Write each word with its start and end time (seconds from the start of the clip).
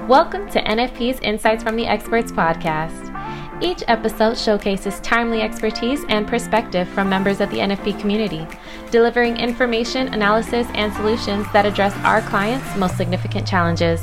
Welcome 0.00 0.50
to 0.50 0.60
NFP's 0.60 1.20
Insights 1.20 1.62
from 1.62 1.76
the 1.76 1.86
Experts 1.86 2.32
podcast. 2.32 3.62
Each 3.62 3.84
episode 3.86 4.36
showcases 4.36 4.98
timely 5.00 5.40
expertise 5.40 6.04
and 6.08 6.26
perspective 6.26 6.88
from 6.88 7.08
members 7.08 7.40
of 7.40 7.48
the 7.50 7.58
NFP 7.58 8.00
community, 8.00 8.44
delivering 8.90 9.36
information, 9.36 10.12
analysis, 10.12 10.66
and 10.74 10.92
solutions 10.94 11.46
that 11.52 11.64
address 11.64 11.94
our 11.98 12.20
clients' 12.22 12.76
most 12.76 12.96
significant 12.96 13.46
challenges. 13.46 14.00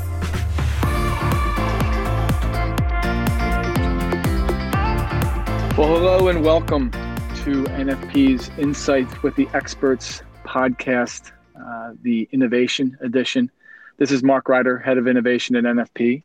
Well, 5.76 5.88
hello 5.88 6.28
and 6.28 6.42
welcome 6.42 6.90
to 6.90 7.64
NFP's 7.64 8.50
Insights 8.58 9.22
with 9.22 9.36
the 9.36 9.46
Experts 9.52 10.22
podcast, 10.44 11.32
uh, 11.54 11.92
the 12.00 12.26
Innovation 12.32 12.96
Edition. 13.02 13.50
This 14.02 14.10
is 14.10 14.24
Mark 14.24 14.48
Ryder, 14.48 14.78
Head 14.78 14.98
of 14.98 15.06
Innovation 15.06 15.54
at 15.54 15.62
NFP, 15.62 16.24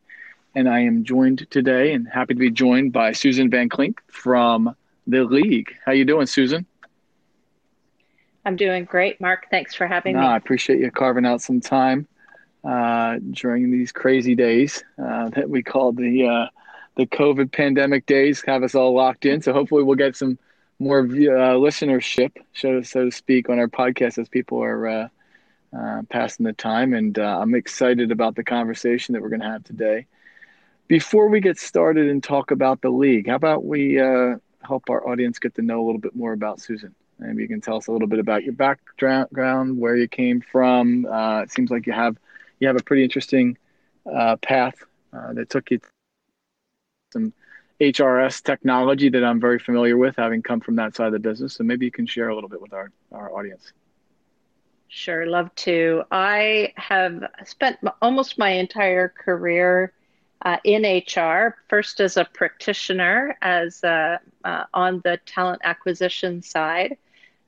and 0.55 0.67
I 0.67 0.79
am 0.79 1.03
joined 1.03 1.45
today 1.51 1.93
and 1.93 2.07
happy 2.07 2.33
to 2.33 2.39
be 2.39 2.49
joined 2.49 2.91
by 2.91 3.11
Susan 3.11 3.51
Van 3.51 3.69
Klink 3.69 4.01
from 4.07 4.75
the 5.05 5.23
League. 5.23 5.75
How 5.85 5.91
you 5.91 6.03
doing, 6.03 6.25
Susan? 6.25 6.65
I'm 8.43 8.55
doing 8.55 8.85
great, 8.85 9.21
Mark. 9.21 9.45
Thanks 9.51 9.75
for 9.75 9.85
having 9.85 10.15
no, 10.15 10.21
me. 10.21 10.25
I 10.25 10.37
appreciate 10.37 10.79
you 10.79 10.89
carving 10.89 11.23
out 11.23 11.39
some 11.39 11.61
time 11.61 12.07
uh, 12.63 13.19
during 13.29 13.69
these 13.69 13.91
crazy 13.91 14.33
days 14.33 14.83
uh, 14.97 15.29
that 15.29 15.47
we 15.47 15.61
call 15.61 15.91
the 15.91 16.25
uh, 16.25 16.47
the 16.95 17.05
COVID 17.05 17.51
pandemic 17.51 18.07
days. 18.07 18.41
Have 18.47 18.63
us 18.63 18.73
all 18.73 18.95
locked 18.95 19.27
in, 19.27 19.39
so 19.39 19.53
hopefully 19.53 19.83
we'll 19.83 19.97
get 19.97 20.15
some 20.15 20.39
more 20.79 21.01
uh, 21.01 21.59
listenership, 21.61 22.31
so 22.55 22.81
so 22.81 23.05
to 23.05 23.11
speak, 23.11 23.49
on 23.49 23.59
our 23.59 23.67
podcast 23.67 24.17
as 24.17 24.27
people 24.27 24.63
are 24.63 25.11
uh, 25.75 26.01
passing 26.09 26.45
the 26.45 26.53
time. 26.53 26.93
And 26.93 27.17
uh, 27.17 27.39
I'm 27.39 27.55
excited 27.55 28.11
about 28.11 28.35
the 28.35 28.43
conversation 28.43 29.13
that 29.13 29.21
we're 29.21 29.29
going 29.29 29.41
to 29.41 29.47
have 29.47 29.63
today. 29.63 30.05
Before 30.87 31.27
we 31.27 31.41
get 31.41 31.57
started 31.57 32.09
and 32.09 32.23
talk 32.23 32.51
about 32.51 32.81
the 32.81 32.89
league, 32.89 33.27
how 33.27 33.35
about 33.35 33.65
we 33.65 33.99
uh, 33.99 34.35
help 34.61 34.89
our 34.89 35.07
audience 35.07 35.39
get 35.39 35.55
to 35.55 35.61
know 35.61 35.83
a 35.83 35.85
little 35.85 35.99
bit 35.99 36.15
more 36.15 36.33
about 36.33 36.61
Susan? 36.61 36.95
Maybe 37.19 37.41
you 37.41 37.47
can 37.47 37.61
tell 37.61 37.77
us 37.77 37.87
a 37.87 37.91
little 37.91 38.07
bit 38.07 38.19
about 38.19 38.43
your 38.43 38.53
background, 38.53 39.79
where 39.79 39.95
you 39.95 40.07
came 40.07 40.39
from. 40.41 41.05
Uh, 41.05 41.41
it 41.41 41.51
seems 41.51 41.71
like 41.71 41.87
you 41.87 41.93
have 41.93 42.15
you 42.59 42.67
have 42.67 42.77
a 42.77 42.83
pretty 42.83 43.03
interesting 43.03 43.57
uh, 44.11 44.35
path 44.37 44.75
that 45.33 45.49
took 45.49 45.71
you 45.71 45.79
some 47.11 47.33
HRS 47.79 48.43
technology 48.43 49.09
that 49.09 49.23
I'm 49.23 49.39
very 49.39 49.59
familiar 49.59 49.97
with, 49.97 50.15
having 50.17 50.41
come 50.41 50.59
from 50.59 50.75
that 50.77 50.95
side 50.95 51.07
of 51.07 51.13
the 51.13 51.19
business. 51.19 51.53
So 51.53 51.63
maybe 51.63 51.85
you 51.85 51.91
can 51.91 52.05
share 52.05 52.29
a 52.29 52.35
little 52.35 52.49
bit 52.49 52.61
with 52.61 52.73
our, 52.73 52.91
our 53.11 53.31
audience. 53.35 53.71
Sure, 54.89 55.25
love 55.25 55.53
to. 55.55 56.03
I 56.11 56.73
have 56.77 57.23
spent 57.45 57.77
almost 58.01 58.37
my 58.37 58.51
entire 58.51 59.09
career 59.09 59.93
uh, 60.45 60.57
in 60.63 60.83
HR, 60.83 61.57
first 61.67 61.99
as 61.99 62.15
a 62.17 62.25
practitioner, 62.25 63.37
as 63.41 63.83
uh, 63.83 64.17
uh, 64.43 64.63
on 64.73 65.01
the 65.03 65.19
talent 65.25 65.61
acquisition 65.63 66.41
side. 66.41 66.97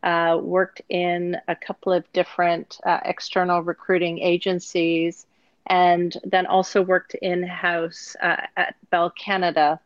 Uh, 0.02 0.40
worked 0.42 0.82
in 0.88 1.36
a 1.50 1.56
couple 1.56 1.92
of 1.92 2.10
different 2.14 2.80
uh, 2.86 3.00
external 3.04 3.62
recruiting 3.62 4.20
agencies, 4.20 5.26
and 5.68 6.18
then 6.24 6.46
also 6.46 6.82
worked 6.82 7.16
in 7.16 7.44
house 7.44 8.16
uh, 8.22 8.38
at 8.56 8.76
Bell 8.92 9.10
Canada. 9.12 9.80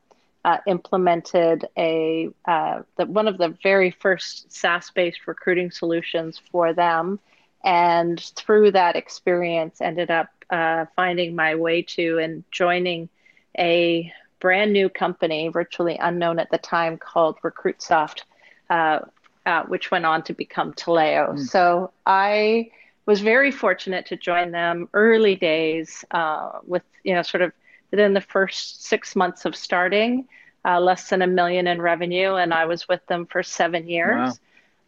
implemented 0.68 1.66
a 1.78 2.30
the, 2.46 3.06
one 3.08 3.28
of 3.28 3.38
the 3.38 3.58
very 3.64 3.92
first 3.92 4.52
SaaS-based 4.52 5.26
recruiting 5.26 5.72
solutions 5.72 6.40
for 6.52 6.74
them, 6.74 7.20
and 7.64 8.20
through 8.36 8.72
that 8.72 8.96
experience 8.96 9.80
ended 9.82 10.12
up 10.12 10.30
uh, 10.50 10.86
finding 10.96 11.36
my 11.36 11.56
way 11.56 11.82
to 11.82 12.20
and 12.20 12.44
joining 12.52 13.10
a 13.58 14.12
brand 14.40 14.74
new 14.74 14.90
company 14.90 15.48
virtually 15.48 15.98
unknown 16.02 16.40
at 16.40 16.52
the 16.52 16.58
time 16.58 16.98
called 16.98 17.38
recruitsoft 17.42 18.22
uh, 18.70 19.00
uh, 19.46 19.64
which 19.64 19.92
went 19.92 20.06
on 20.06 20.24
to 20.24 20.34
become 20.34 20.74
taleo. 20.74 21.34
Mm. 21.34 21.40
so 21.40 21.92
i 22.06 22.70
was 23.06 23.22
very 23.22 23.52
fortunate 23.52 24.06
to 24.06 24.16
join 24.16 24.52
them 24.52 24.88
early 24.94 25.36
days 25.36 26.06
uh, 26.12 26.60
with 26.66 26.84
you 27.04 27.14
know 27.14 27.22
sort 27.22 27.42
of 27.42 27.52
within 27.92 28.14
the 28.14 28.22
first 28.22 28.86
six 28.86 29.16
months 29.16 29.46
of 29.46 29.56
starting 29.56 30.28
uh, 30.66 30.80
less 30.80 31.10
than 31.10 31.22
a 31.22 31.28
million 31.28 31.68
in 31.68 31.82
revenue 31.82 32.36
and 32.36 32.54
i 32.54 32.66
was 32.66 32.88
with 32.88 33.06
them 33.08 33.26
for 33.26 33.44
seven 33.44 33.88
years. 33.88 34.32
Wow 34.32 34.34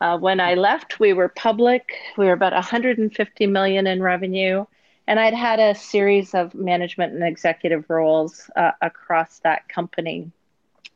uh, 0.02 0.18
when 0.18 0.40
I 0.40 0.56
left, 0.56 1.00
we 1.00 1.14
were 1.14 1.30
public. 1.30 1.94
We 2.18 2.26
were 2.26 2.34
about 2.34 2.54
150 2.54 3.48
million 3.48 3.88
in 3.88 4.02
revenue, 4.02 4.66
and 5.08 5.20
I'd 5.20 5.34
had 5.34 5.60
a 5.60 5.76
series 5.76 6.34
of 6.34 6.54
management 6.54 7.14
and 7.14 7.24
executive 7.24 7.90
roles 7.90 8.50
uh, 8.56 8.72
across 8.82 9.40
that 9.40 9.68
company. 9.70 10.32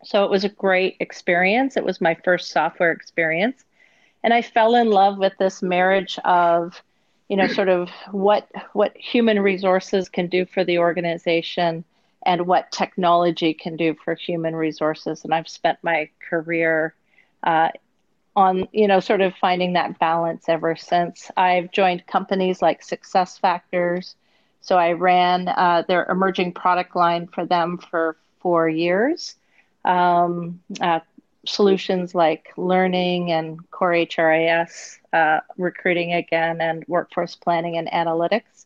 So 0.04 0.26
it 0.26 0.32
was 0.32 0.44
a 0.44 0.50
great 0.50 0.98
experience. 1.00 1.78
It 1.78 1.84
was 1.84 2.02
my 2.02 2.16
first 2.24 2.52
software 2.52 2.92
experience, 2.92 3.64
and 4.24 4.34
I 4.34 4.42
fell 4.42 4.76
in 4.76 4.90
love 4.90 5.18
with 5.18 5.34
this 5.40 5.62
marriage 5.62 6.20
of, 6.26 6.82
you 7.30 7.38
know, 7.38 7.48
sort 7.48 7.70
of 7.70 7.90
what 8.12 8.50
what 8.74 8.96
human 8.98 9.40
resources 9.40 10.09
can 10.09 10.28
do 10.28 10.46
for 10.46 10.64
the 10.66 10.80
organization 10.80 11.86
and 12.26 12.48
what 12.48 12.72
technology 12.72 13.54
can 13.54 13.78
do 13.78 13.96
for 14.04 14.14
human 14.14 14.56
resources. 14.56 15.24
And 15.24 15.34
I've 15.34 15.48
spent 15.48 15.80
my 15.82 16.09
career 16.30 16.94
uh, 17.44 17.70
on 18.35 18.67
you 18.72 18.88
know 18.88 19.00
sort 19.00 19.22
of 19.22 19.34
finding 19.35 19.73
that 19.73 20.00
balance 20.00 20.45
ever 20.47 20.75
since. 20.75 21.29
I've 21.38 21.72
joined 21.72 22.07
companies 22.07 22.62
like 22.62 22.81
SuccessFactors. 22.81 24.16
So 24.62 24.78
i 24.78 24.91
ran 24.91 25.47
uh, 25.47 25.84
their 25.88 26.06
emerging 26.06 26.53
product 26.53 26.95
line 26.95 27.28
for 27.28 27.45
them 27.45 27.78
for 27.78 28.17
four 28.40 28.67
years. 28.67 29.35
Um, 29.85 30.59
uh, 30.81 31.00
solutions 31.45 32.13
like 32.13 32.51
learning 32.57 33.31
and 33.31 33.69
core 33.72 33.94
hris 33.94 35.00
uh, 35.13 35.40
recruiting 35.57 36.13
again 36.13 36.61
and 36.61 36.84
workforce 36.88 37.35
planning 37.35 37.78
and 37.78 37.88
analytics. 37.90 38.66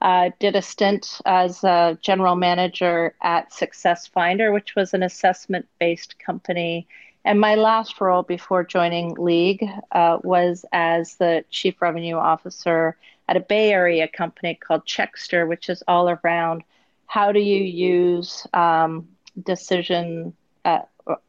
Uh, 0.00 0.30
did 0.38 0.54
a 0.54 0.62
stint 0.62 1.20
as 1.26 1.64
a 1.64 1.98
general 2.02 2.36
manager 2.36 3.14
at 3.22 3.50
SuccessFinder 3.50 4.52
which 4.52 4.76
was 4.76 4.94
an 4.94 5.02
assessment 5.02 5.66
based 5.80 6.18
company 6.18 6.86
and 7.28 7.38
my 7.38 7.56
last 7.56 8.00
role 8.00 8.22
before 8.22 8.64
joining 8.64 9.12
League 9.16 9.62
uh, 9.92 10.16
was 10.24 10.64
as 10.72 11.16
the 11.16 11.44
chief 11.50 11.82
revenue 11.82 12.16
officer 12.16 12.96
at 13.28 13.36
a 13.36 13.40
Bay 13.40 13.70
Area 13.70 14.08
company 14.08 14.54
called 14.54 14.86
Checkster, 14.86 15.46
which 15.46 15.68
is 15.68 15.82
all 15.86 16.08
around 16.08 16.64
how 17.04 17.30
do 17.30 17.38
you 17.38 17.62
use 17.62 18.46
um, 18.54 19.08
decision 19.44 20.32
uh, 20.64 20.80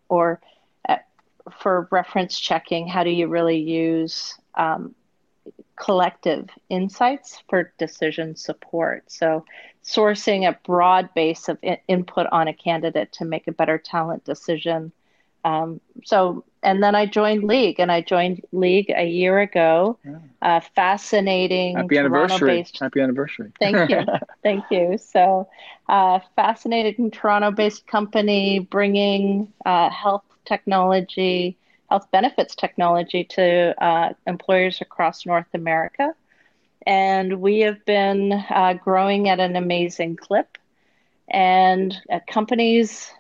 or 0.07 0.39
uh, 0.87 0.95
for 1.51 1.89
reference 1.91 2.39
checking, 2.39 2.87
how 2.87 3.03
do 3.03 3.09
you 3.09 3.27
really 3.27 3.59
use 3.59 4.39
um, 4.55 4.95
collective 5.75 6.47
insights 6.69 7.43
for 7.49 7.73
decision 7.77 8.37
support? 8.37 9.03
So, 9.11 9.43
sourcing 9.83 10.47
a 10.47 10.57
broad 10.65 11.13
base 11.13 11.49
of 11.49 11.57
in- 11.61 11.77
input 11.89 12.25
on 12.31 12.47
a 12.47 12.53
candidate 12.53 13.11
to 13.13 13.25
make 13.25 13.49
a 13.49 13.51
better 13.51 13.77
talent 13.77 14.23
decision 14.23 14.93
um, 15.43 15.79
so 16.03 16.43
and 16.61 16.83
then 16.83 16.95
I 16.95 17.05
joined 17.05 17.43
League, 17.43 17.79
and 17.79 17.91
I 17.91 18.01
joined 18.01 18.41
League 18.51 18.91
a 18.95 19.05
year 19.05 19.39
ago. 19.39 19.97
Yeah. 20.03 20.17
Uh, 20.41 20.59
fascinating. 20.75 21.77
Happy 21.77 21.97
anniversary! 21.97 22.65
Happy 22.79 23.01
anniversary! 23.01 23.51
Thank 23.59 23.89
you, 23.89 24.05
thank 24.43 24.65
you. 24.69 24.97
So, 24.97 25.47
uh, 25.87 26.19
fascinating 26.35 27.11
Toronto-based 27.11 27.87
company 27.87 28.59
bringing 28.59 29.51
uh, 29.65 29.89
health 29.89 30.23
technology, 30.45 31.57
health 31.89 32.09
benefits 32.11 32.55
technology 32.55 33.23
to 33.23 33.83
uh, 33.83 34.13
employers 34.27 34.81
across 34.81 35.25
North 35.25 35.47
America, 35.53 36.13
and 36.85 37.39
we 37.41 37.59
have 37.59 37.83
been 37.85 38.33
uh, 38.33 38.73
growing 38.83 39.29
at 39.29 39.39
an 39.39 39.55
amazing 39.55 40.17
clip. 40.17 40.57
And 41.31 41.95
uh, 42.11 42.19
companies 42.27 43.11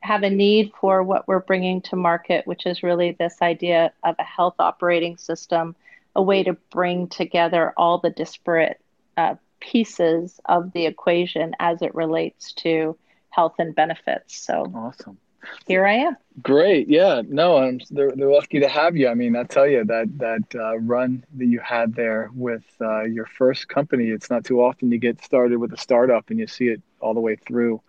have 0.00 0.22
a 0.22 0.30
need 0.30 0.72
for 0.80 1.02
what 1.02 1.28
we're 1.28 1.40
bringing 1.40 1.80
to 1.82 1.96
market, 1.96 2.46
which 2.46 2.66
is 2.66 2.82
really 2.82 3.12
this 3.12 3.36
idea 3.42 3.92
of 4.02 4.16
a 4.18 4.24
health 4.24 4.54
operating 4.58 5.16
system, 5.16 5.76
a 6.16 6.22
way 6.22 6.42
to 6.42 6.54
bring 6.70 7.06
together 7.08 7.72
all 7.76 7.98
the 7.98 8.10
disparate 8.10 8.80
uh, 9.16 9.34
pieces 9.60 10.40
of 10.46 10.72
the 10.72 10.86
equation 10.86 11.54
as 11.60 11.82
it 11.82 11.94
relates 11.94 12.52
to 12.54 12.96
health 13.28 13.54
and 13.58 13.74
benefits. 13.74 14.36
So 14.36 14.70
awesome. 14.74 15.18
Here 15.66 15.86
I 15.86 15.94
am. 15.94 16.16
Great, 16.42 16.88
yeah. 16.88 17.22
No, 17.26 17.56
I'm. 17.56 17.80
They're, 17.90 18.12
they're 18.12 18.30
lucky 18.30 18.60
to 18.60 18.68
have 18.68 18.96
you. 18.96 19.08
I 19.08 19.14
mean, 19.14 19.36
I 19.36 19.44
tell 19.44 19.66
you 19.66 19.84
that 19.84 20.18
that 20.18 20.54
uh, 20.54 20.78
run 20.78 21.24
that 21.36 21.46
you 21.46 21.60
had 21.60 21.94
there 21.94 22.30
with 22.34 22.64
uh, 22.80 23.04
your 23.04 23.26
first 23.26 23.68
company. 23.68 24.08
It's 24.08 24.28
not 24.28 24.44
too 24.44 24.62
often 24.62 24.92
you 24.92 24.98
get 24.98 25.24
started 25.24 25.58
with 25.58 25.72
a 25.72 25.78
startup 25.78 26.28
and 26.28 26.38
you 26.38 26.46
see 26.46 26.68
it 26.68 26.82
all 27.00 27.14
the 27.14 27.20
way 27.20 27.36
through 27.36 27.80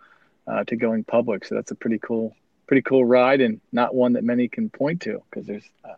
uh, 0.46 0.64
to 0.64 0.76
going 0.76 1.04
public. 1.04 1.44
So 1.44 1.54
that's 1.54 1.70
a 1.70 1.74
pretty 1.74 1.98
cool, 1.98 2.34
pretty 2.66 2.82
cool 2.82 3.04
ride, 3.04 3.40
and 3.40 3.60
not 3.72 3.94
one 3.94 4.14
that 4.14 4.24
many 4.24 4.48
can 4.48 4.70
point 4.70 5.02
to 5.02 5.22
because 5.30 5.46
there's 5.46 5.68
a 5.84 5.94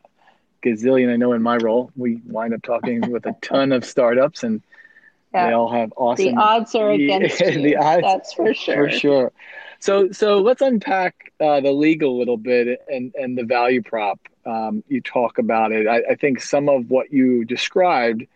gazillion. 0.64 1.12
I 1.12 1.16
know 1.16 1.32
in 1.32 1.42
my 1.42 1.56
role, 1.56 1.90
we 1.96 2.20
wind 2.26 2.54
up 2.54 2.62
talking 2.62 3.00
with 3.10 3.26
a 3.26 3.34
ton 3.42 3.72
of 3.72 3.84
startups, 3.84 4.42
and 4.42 4.62
Yeah. 5.32 5.48
They 5.48 5.52
all 5.52 5.72
have 5.72 5.92
awesome. 5.96 6.26
The 6.26 6.40
odds 6.40 6.74
are 6.74 6.90
against 7.00 7.40
you. 7.40 7.62
the 7.62 7.76
odds, 7.76 8.02
that's 8.02 8.34
for 8.34 8.54
sure. 8.54 8.90
For 8.90 8.98
sure. 8.98 9.32
So, 9.80 10.12
so 10.12 10.40
let's 10.40 10.62
unpack 10.62 11.32
uh, 11.40 11.60
the 11.60 11.72
League 11.72 12.02
a 12.02 12.08
little 12.08 12.38
bit 12.38 12.80
and 12.88 13.14
and 13.16 13.36
the 13.36 13.44
value 13.44 13.82
prop. 13.82 14.18
Um, 14.46 14.82
you 14.88 15.00
talk 15.00 15.38
about 15.38 15.72
it. 15.72 15.86
I, 15.86 16.12
I, 16.12 16.14
think 16.16 16.40
some 16.40 16.68
of 16.68 16.90
what 16.90 17.12
you 17.12 17.44
described, 17.46 18.26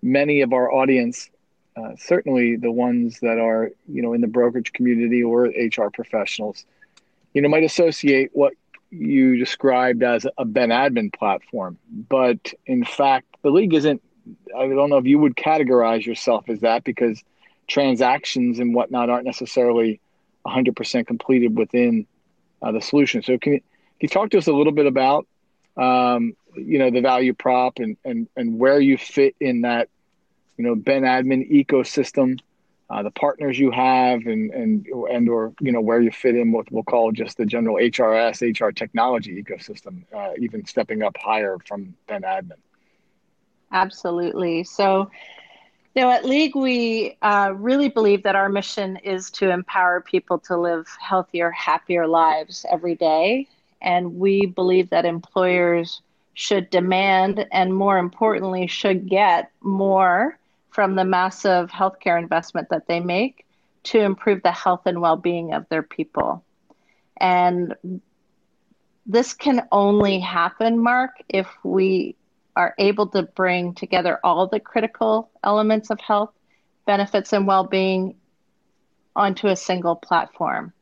many 0.00 0.42
of 0.42 0.52
our 0.52 0.72
audience, 0.72 1.28
uh, 1.80 1.94
certainly 1.96 2.56
the 2.56 2.70
ones 2.70 3.20
that 3.20 3.38
are 3.38 3.70
you 3.88 4.02
know 4.02 4.12
in 4.12 4.20
the 4.20 4.26
brokerage 4.26 4.72
community 4.72 5.22
or 5.22 5.44
HR 5.46 5.90
professionals, 5.92 6.64
you 7.32 7.42
know, 7.42 7.48
might 7.48 7.64
associate 7.64 8.30
what 8.32 8.54
you 8.90 9.36
described 9.36 10.02
as 10.02 10.26
a 10.36 10.44
Ben 10.44 10.70
admin 10.70 11.12
platform. 11.12 11.78
But 11.88 12.52
in 12.66 12.84
fact, 12.84 13.26
the 13.42 13.50
league 13.50 13.74
isn't. 13.74 14.02
I 14.56 14.68
don't 14.68 14.90
know 14.90 14.98
if 14.98 15.06
you 15.06 15.18
would 15.18 15.36
categorize 15.36 16.04
yourself 16.04 16.48
as 16.48 16.60
that 16.60 16.84
because 16.84 17.22
transactions 17.66 18.58
and 18.58 18.74
whatnot 18.74 19.08
aren't 19.08 19.24
necessarily 19.24 20.00
100% 20.46 21.06
completed 21.06 21.56
within 21.56 22.06
uh, 22.62 22.72
the 22.72 22.80
solution. 22.80 23.22
So 23.22 23.38
can 23.38 23.54
you, 23.54 23.58
can 23.60 23.66
you 24.00 24.08
talk 24.08 24.30
to 24.30 24.38
us 24.38 24.46
a 24.46 24.52
little 24.52 24.72
bit 24.72 24.86
about 24.86 25.26
um, 25.76 26.36
you 26.56 26.78
know 26.78 26.90
the 26.90 27.00
value 27.00 27.32
prop 27.32 27.78
and, 27.78 27.96
and 28.04 28.28
and 28.36 28.58
where 28.58 28.80
you 28.80 28.98
fit 28.98 29.36
in 29.40 29.62
that 29.62 29.88
you 30.60 30.66
know 30.66 30.74
Ben 30.74 31.02
admin 31.02 31.50
ecosystem 31.50 32.38
uh, 32.90 33.02
the 33.02 33.10
partners 33.12 33.58
you 33.58 33.70
have 33.70 34.26
and 34.26 34.50
and 34.50 34.86
and 35.10 35.28
or 35.28 35.54
you 35.60 35.70
know 35.72 35.80
where 35.80 36.00
you 36.00 36.10
fit 36.10 36.34
in 36.34 36.50
what 36.52 36.70
we'll 36.72 36.82
call 36.82 37.12
just 37.12 37.36
the 37.36 37.46
general 37.46 37.76
HRS 37.76 38.42
HR 38.42 38.72
technology 38.72 39.42
ecosystem, 39.42 40.02
uh, 40.14 40.32
even 40.38 40.66
stepping 40.66 41.02
up 41.02 41.16
higher 41.16 41.56
from 41.66 41.94
Ben 42.08 42.22
admin. 42.22 42.58
Absolutely. 43.72 44.64
So, 44.64 45.08
you 45.94 46.02
know, 46.02 46.10
at 46.10 46.24
League, 46.24 46.56
we 46.56 47.16
uh, 47.22 47.52
really 47.56 47.88
believe 47.88 48.24
that 48.24 48.34
our 48.34 48.48
mission 48.48 48.96
is 48.96 49.30
to 49.32 49.50
empower 49.50 50.00
people 50.00 50.38
to 50.40 50.58
live 50.58 50.88
healthier, 51.00 51.52
happier 51.52 52.08
lives 52.08 52.66
every 52.68 52.96
day, 52.96 53.46
and 53.80 54.16
we 54.16 54.46
believe 54.46 54.90
that 54.90 55.04
employers 55.04 56.02
should 56.34 56.68
demand 56.70 57.46
and, 57.52 57.72
more 57.72 57.98
importantly, 57.98 58.66
should 58.66 59.08
get 59.08 59.52
more 59.60 60.39
from 60.70 60.94
the 60.94 61.04
massive 61.04 61.70
healthcare 61.70 62.20
investment 62.20 62.68
that 62.70 62.86
they 62.86 63.00
make 63.00 63.46
to 63.82 64.00
improve 64.00 64.42
the 64.42 64.52
health 64.52 64.82
and 64.86 65.00
well 65.00 65.16
being 65.16 65.52
of 65.52 65.68
their 65.68 65.82
people. 65.82 66.44
And 67.20 67.74
this 69.06 69.34
can 69.34 69.66
only 69.72 70.20
happen, 70.20 70.78
Mark, 70.78 71.10
if 71.28 71.48
we 71.64 72.16
are 72.56 72.74
able 72.78 73.06
to 73.08 73.22
bring 73.22 73.74
together 73.74 74.18
all 74.22 74.46
the 74.46 74.60
critical 74.60 75.30
elements 75.42 75.90
of 75.90 76.00
health, 76.00 76.32
benefits, 76.86 77.32
and 77.32 77.46
well 77.46 77.64
being 77.64 78.14
onto 79.16 79.48
a 79.48 79.56
single 79.56 79.96
platform. 79.96 80.72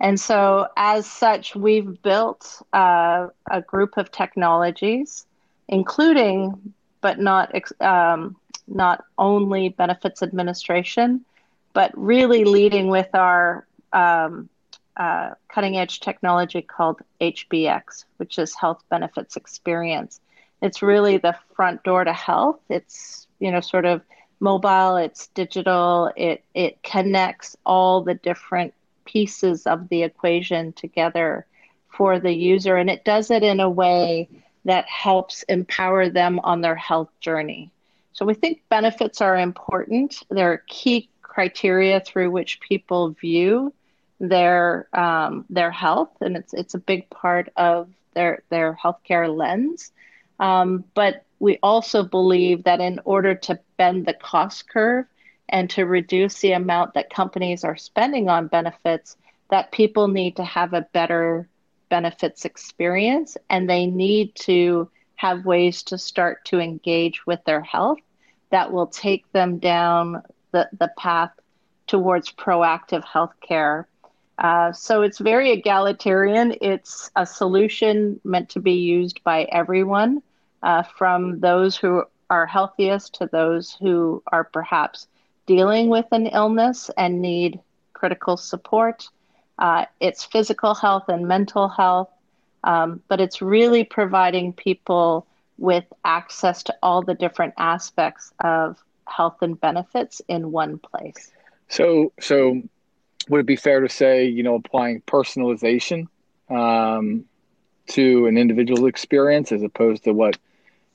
And 0.00 0.18
so, 0.18 0.66
as 0.76 1.06
such, 1.06 1.54
we've 1.54 2.02
built 2.02 2.60
uh, 2.72 3.28
a 3.50 3.62
group 3.62 3.96
of 3.96 4.10
technologies, 4.10 5.26
including 5.68 6.74
but 7.00 7.18
not 7.18 7.54
um, 7.80 8.36
not 8.66 9.04
only 9.18 9.68
benefits 9.70 10.22
administration, 10.22 11.24
but 11.72 11.90
really 11.96 12.44
leading 12.44 12.88
with 12.88 13.14
our 13.14 13.66
um, 13.92 14.48
uh, 14.96 15.30
cutting 15.48 15.76
edge 15.76 16.00
technology 16.00 16.62
called 16.62 17.00
HBX, 17.20 18.04
which 18.18 18.38
is 18.38 18.54
Health 18.54 18.82
Benefits 18.90 19.36
Experience. 19.36 20.20
It's 20.60 20.82
really 20.82 21.16
the 21.16 21.36
front 21.56 21.82
door 21.82 22.04
to 22.04 22.12
health. 22.12 22.60
It's 22.68 23.26
you 23.40 23.50
know 23.50 23.60
sort 23.60 23.84
of 23.84 24.02
mobile. 24.40 24.96
It's 24.96 25.28
digital. 25.28 26.12
It 26.16 26.44
it 26.54 26.82
connects 26.82 27.56
all 27.64 28.02
the 28.02 28.14
different 28.14 28.74
pieces 29.04 29.66
of 29.66 29.88
the 29.88 30.02
equation 30.02 30.72
together 30.74 31.46
for 31.88 32.18
the 32.18 32.32
user, 32.32 32.76
and 32.76 32.88
it 32.90 33.04
does 33.04 33.30
it 33.30 33.42
in 33.42 33.60
a 33.60 33.70
way 33.70 34.28
that 34.64 34.86
helps 34.88 35.42
empower 35.44 36.08
them 36.08 36.38
on 36.40 36.60
their 36.60 36.76
health 36.76 37.10
journey. 37.20 37.70
So 38.12 38.24
we 38.26 38.34
think 38.34 38.62
benefits 38.68 39.20
are 39.20 39.36
important. 39.36 40.22
They're 40.30 40.62
key 40.68 41.08
criteria 41.22 42.00
through 42.00 42.30
which 42.30 42.60
people 42.60 43.10
view 43.10 43.72
their 44.20 44.86
um, 44.92 45.44
their 45.50 45.70
health, 45.70 46.10
and 46.20 46.36
it's 46.36 46.54
it's 46.54 46.74
a 46.74 46.78
big 46.78 47.08
part 47.10 47.50
of 47.56 47.88
their 48.14 48.42
their 48.50 48.78
healthcare 48.82 49.34
lens. 49.34 49.92
Um, 50.38 50.84
but 50.94 51.24
we 51.38 51.58
also 51.62 52.04
believe 52.04 52.64
that 52.64 52.80
in 52.80 53.00
order 53.04 53.34
to 53.34 53.58
bend 53.76 54.06
the 54.06 54.14
cost 54.14 54.68
curve 54.68 55.06
and 55.48 55.68
to 55.70 55.84
reduce 55.84 56.40
the 56.40 56.52
amount 56.52 56.94
that 56.94 57.10
companies 57.10 57.64
are 57.64 57.76
spending 57.76 58.28
on 58.28 58.46
benefits, 58.46 59.16
that 59.50 59.72
people 59.72 60.08
need 60.08 60.36
to 60.36 60.44
have 60.44 60.72
a 60.72 60.86
better 60.92 61.48
benefits 61.88 62.44
experience 62.44 63.36
and 63.50 63.68
they 63.68 63.86
need 63.86 64.34
to 64.34 64.88
have 65.22 65.46
ways 65.46 65.84
to 65.84 65.96
start 65.96 66.44
to 66.44 66.58
engage 66.58 67.24
with 67.26 67.38
their 67.44 67.60
health 67.60 68.00
that 68.50 68.72
will 68.72 68.88
take 68.88 69.24
them 69.30 69.58
down 69.58 70.20
the, 70.50 70.68
the 70.80 70.90
path 70.98 71.30
towards 71.86 72.32
proactive 72.32 73.04
health 73.04 73.32
care. 73.40 73.86
Uh, 74.38 74.72
so 74.72 75.02
it's 75.02 75.18
very 75.18 75.52
egalitarian. 75.52 76.52
It's 76.60 77.08
a 77.14 77.24
solution 77.24 78.20
meant 78.24 78.48
to 78.50 78.60
be 78.60 78.72
used 78.72 79.22
by 79.22 79.44
everyone, 79.44 80.22
uh, 80.64 80.82
from 80.98 81.38
those 81.38 81.76
who 81.76 82.02
are 82.28 82.46
healthiest 82.46 83.14
to 83.14 83.28
those 83.30 83.76
who 83.80 84.24
are 84.26 84.42
perhaps 84.42 85.06
dealing 85.46 85.88
with 85.88 86.06
an 86.10 86.26
illness 86.26 86.90
and 86.96 87.22
need 87.22 87.60
critical 87.92 88.36
support. 88.36 89.08
Uh, 89.56 89.84
it's 90.00 90.24
physical 90.24 90.74
health 90.74 91.04
and 91.08 91.28
mental 91.28 91.68
health 91.68 92.10
um, 92.64 93.00
but 93.08 93.20
it's 93.20 93.42
really 93.42 93.84
providing 93.84 94.52
people 94.52 95.26
with 95.58 95.84
access 96.04 96.62
to 96.64 96.76
all 96.82 97.02
the 97.02 97.14
different 97.14 97.54
aspects 97.58 98.32
of 98.40 98.82
health 99.06 99.42
and 99.42 99.60
benefits 99.60 100.20
in 100.28 100.50
one 100.50 100.78
place. 100.78 101.30
So, 101.68 102.12
so 102.20 102.62
would 103.28 103.40
it 103.40 103.46
be 103.46 103.56
fair 103.56 103.80
to 103.80 103.88
say, 103.88 104.26
you 104.26 104.42
know, 104.42 104.56
applying 104.56 105.02
personalization 105.02 106.06
um, 106.48 107.24
to 107.88 108.26
an 108.26 108.36
individual 108.38 108.86
experience 108.86 109.52
as 109.52 109.62
opposed 109.62 110.04
to 110.04 110.12
what, 110.12 110.36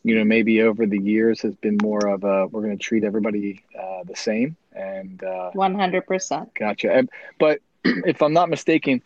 you 0.04 0.16
know, 0.16 0.24
maybe 0.24 0.62
over 0.62 0.86
the 0.86 1.00
years 1.00 1.42
has 1.42 1.56
been 1.56 1.78
more 1.82 2.08
of 2.08 2.24
a 2.24 2.48
we're 2.48 2.62
going 2.62 2.78
to 2.78 2.84
treat 2.84 3.04
everybody 3.04 3.64
uh, 3.78 4.04
the 4.04 4.16
same 4.16 4.56
and 4.74 5.24
uh, 5.24 5.52
one 5.54 5.76
hundred 5.76 6.06
percent. 6.06 6.54
Gotcha. 6.54 7.08
But 7.40 7.60
if 7.84 8.22
I'm 8.22 8.34
not 8.34 8.50
mistaken, 8.50 9.02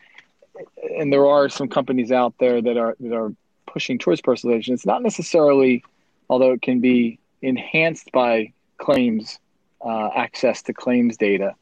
and 1.00 1.12
there 1.12 1.27
are 1.27 1.50
some 1.50 1.67
companies 1.67 2.12
out 2.12 2.34
there 2.39 2.62
that 2.62 2.77
are 2.77 2.96
that 3.00 3.13
are 3.13 3.34
pushing 3.65 3.98
towards 3.98 4.22
personalization. 4.22 4.70
It's 4.70 4.86
not 4.86 5.01
necessarily, 5.01 5.84
although 6.29 6.51
it 6.51 6.62
can 6.62 6.79
be 6.79 7.20
enhanced 7.41 8.12
by 8.12 8.53
claims 8.77 9.39
uh, 9.84 10.10
access 10.15 10.62
to 10.63 10.74
claims 10.74 11.17
data. 11.17 11.55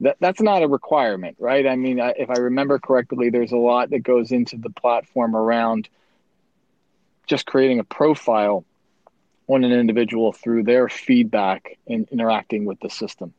That 0.00 0.16
that's 0.20 0.40
not 0.40 0.62
a 0.62 0.68
requirement, 0.68 1.36
right? 1.38 1.66
I 1.66 1.76
mean, 1.76 1.98
if 2.00 2.30
I 2.30 2.38
remember 2.38 2.78
correctly, 2.78 3.30
there's 3.30 3.52
a 3.52 3.56
lot 3.56 3.90
that 3.90 4.00
goes 4.00 4.32
into 4.32 4.56
the 4.56 4.70
platform 4.70 5.36
around 5.36 5.88
just 7.26 7.46
creating 7.46 7.78
a 7.78 7.84
profile 7.84 8.64
on 9.46 9.64
an 9.64 9.72
individual 9.72 10.32
through 10.32 10.64
their 10.64 10.88
feedback 10.88 11.78
and 11.86 12.08
interacting 12.10 12.64
with 12.64 12.80
the 12.80 12.90
system. 12.90 13.32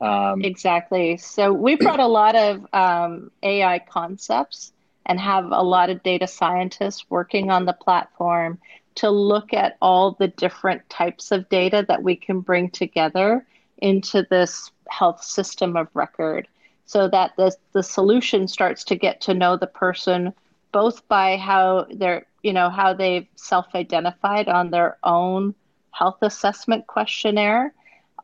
Um, 0.00 0.42
exactly. 0.42 1.16
So 1.16 1.52
we 1.52 1.74
brought 1.76 2.00
a 2.00 2.06
lot 2.06 2.36
of 2.36 2.66
um, 2.72 3.30
AI 3.42 3.80
concepts 3.80 4.72
and 5.06 5.18
have 5.18 5.46
a 5.46 5.62
lot 5.62 5.90
of 5.90 6.02
data 6.02 6.26
scientists 6.26 7.06
working 7.10 7.50
on 7.50 7.64
the 7.64 7.72
platform 7.72 8.58
to 8.96 9.10
look 9.10 9.52
at 9.54 9.76
all 9.80 10.12
the 10.12 10.28
different 10.28 10.88
types 10.88 11.30
of 11.30 11.48
data 11.48 11.84
that 11.88 12.02
we 12.02 12.16
can 12.16 12.40
bring 12.40 12.70
together 12.70 13.46
into 13.78 14.26
this 14.28 14.70
health 14.88 15.22
system 15.22 15.76
of 15.76 15.88
record 15.94 16.48
so 16.84 17.08
that 17.08 17.32
the, 17.36 17.54
the 17.72 17.82
solution 17.82 18.48
starts 18.48 18.82
to 18.84 18.96
get 18.96 19.20
to 19.20 19.34
know 19.34 19.56
the 19.56 19.66
person 19.66 20.32
both 20.72 21.06
by 21.08 21.36
how 21.36 21.86
they're 21.92 22.26
you 22.42 22.52
know 22.52 22.70
how 22.70 22.92
they've 22.92 23.26
self-identified 23.36 24.48
on 24.48 24.70
their 24.70 24.96
own 25.04 25.54
health 25.90 26.18
assessment 26.22 26.86
questionnaire 26.86 27.72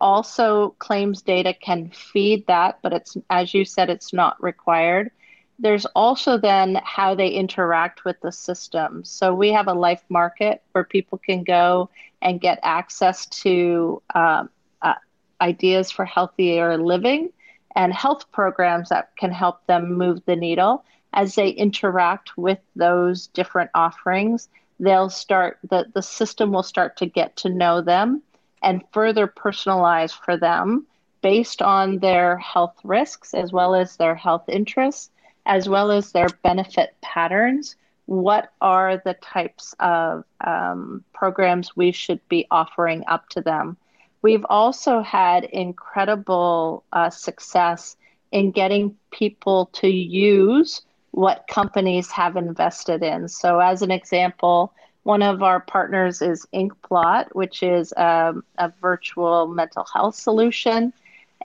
also 0.01 0.75
claims 0.79 1.23
data 1.23 1.55
can 1.55 1.91
feed 1.91 2.47
that, 2.47 2.79
but 2.83 2.93
it's, 2.93 3.17
as 3.31 3.55
you 3.55 3.65
said, 3.65 3.91
it's 3.91 4.13
not 4.13 4.43
required. 4.43 5.11
There's 5.59 5.87
also 5.87 6.37
then 6.37 6.81
how 6.85 7.15
they 7.15 7.29
interact 7.29 8.05
with 8.05 8.21
the 8.21 8.33
system. 8.33 9.05
So 9.05 9.35
we 9.35 9.53
have 9.53 9.69
a 9.69 9.75
life 9.75 10.03
market 10.09 10.63
where 10.73 10.85
people 10.85 11.19
can 11.19 11.45
go 11.45 11.91
and 12.21 12.41
get 12.41 12.59
access 12.63 13.27
to 13.27 14.03
um, 14.15 14.51
uh, 14.83 14.95
ideas 15.41 15.91
for 15.91 16.05
healthier 16.05 16.77
living 16.77 17.31
and 17.77 17.93
health 17.93 18.31
programs 18.33 18.89
that 18.89 19.17
can 19.17 19.31
help 19.31 19.67
them 19.67 19.95
move 19.95 20.23
the 20.27 20.37
needle. 20.37 20.85
As 21.13 21.35
they 21.35 21.51
interact 21.51 22.37
with 22.37 22.59
those 22.75 23.29
different 23.29 23.71
offerings, 23.75 24.49
they'll 24.81 25.11
start 25.11 25.59
the, 25.69 25.87
the 25.95 26.03
system 26.03 26.53
will 26.53 26.65
start 26.65 26.97
to 26.97 27.07
get 27.07 27.37
to 27.37 27.49
know 27.49 27.81
them 27.81 28.23
and 28.65 28.83
further 28.93 29.29
personalize 29.29 30.13
for 30.13 30.37
them 30.37 30.87
based 31.23 31.63
on 31.63 31.99
their 31.99 32.37
health 32.39 32.77
risks 32.83 33.33
as 33.35 33.53
well 33.53 33.75
as 33.75 33.97
their 33.97 34.15
health 34.15 34.49
interests, 34.49 35.11
as 35.47 35.69
well 35.69 35.91
as 35.91 36.13
their 36.13 36.29
benefit 36.43 36.97
patterns. 37.01 37.77
What 38.07 38.53
are 38.61 39.01
the 39.05 39.15
types 39.15 39.75
of 39.79 40.25
um, 40.47 41.05
programs 41.15 41.77
we 41.77 41.93
should 41.93 42.21
be 42.29 42.47
offering 42.51 43.05
up 43.07 43.29
to 43.31 43.41
them? 43.41 43.77
We've 44.21 44.45
also 44.49 45.01
had 45.01 45.45
incredible 45.45 46.85
uh, 46.93 47.11
success 47.11 47.97
in 48.33 48.51
getting 48.51 48.97
people 49.11 49.67
to 49.75 49.89
use 49.89 50.83
what 51.13 51.47
companies 51.49 52.11
have 52.11 52.37
invested 52.37 53.03
in. 53.03 53.29
So, 53.29 53.61
as 53.61 53.83
an 53.83 53.91
example, 53.91 54.73
one 55.05 55.23
of 55.23 55.43
our 55.43 55.61
partners 55.61 56.21
is 56.21 56.47
Inkblot, 56.53 57.29
which 57.35 57.63
is 57.63 57.95
um, 57.97 58.43
a 58.59 58.71
virtual 58.81 59.47
mental 59.47 59.85
health 59.85 60.17
solution. 60.17 60.93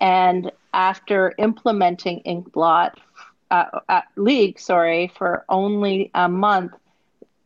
And 0.01 0.51
after 0.73 1.35
implementing 1.37 2.21
Inkblot, 2.25 2.95
uh, 3.51 3.79
uh, 3.87 4.01
League, 4.15 4.59
sorry, 4.59 5.11
for 5.15 5.45
only 5.49 6.09
a 6.13 6.29
month, 6.29 6.73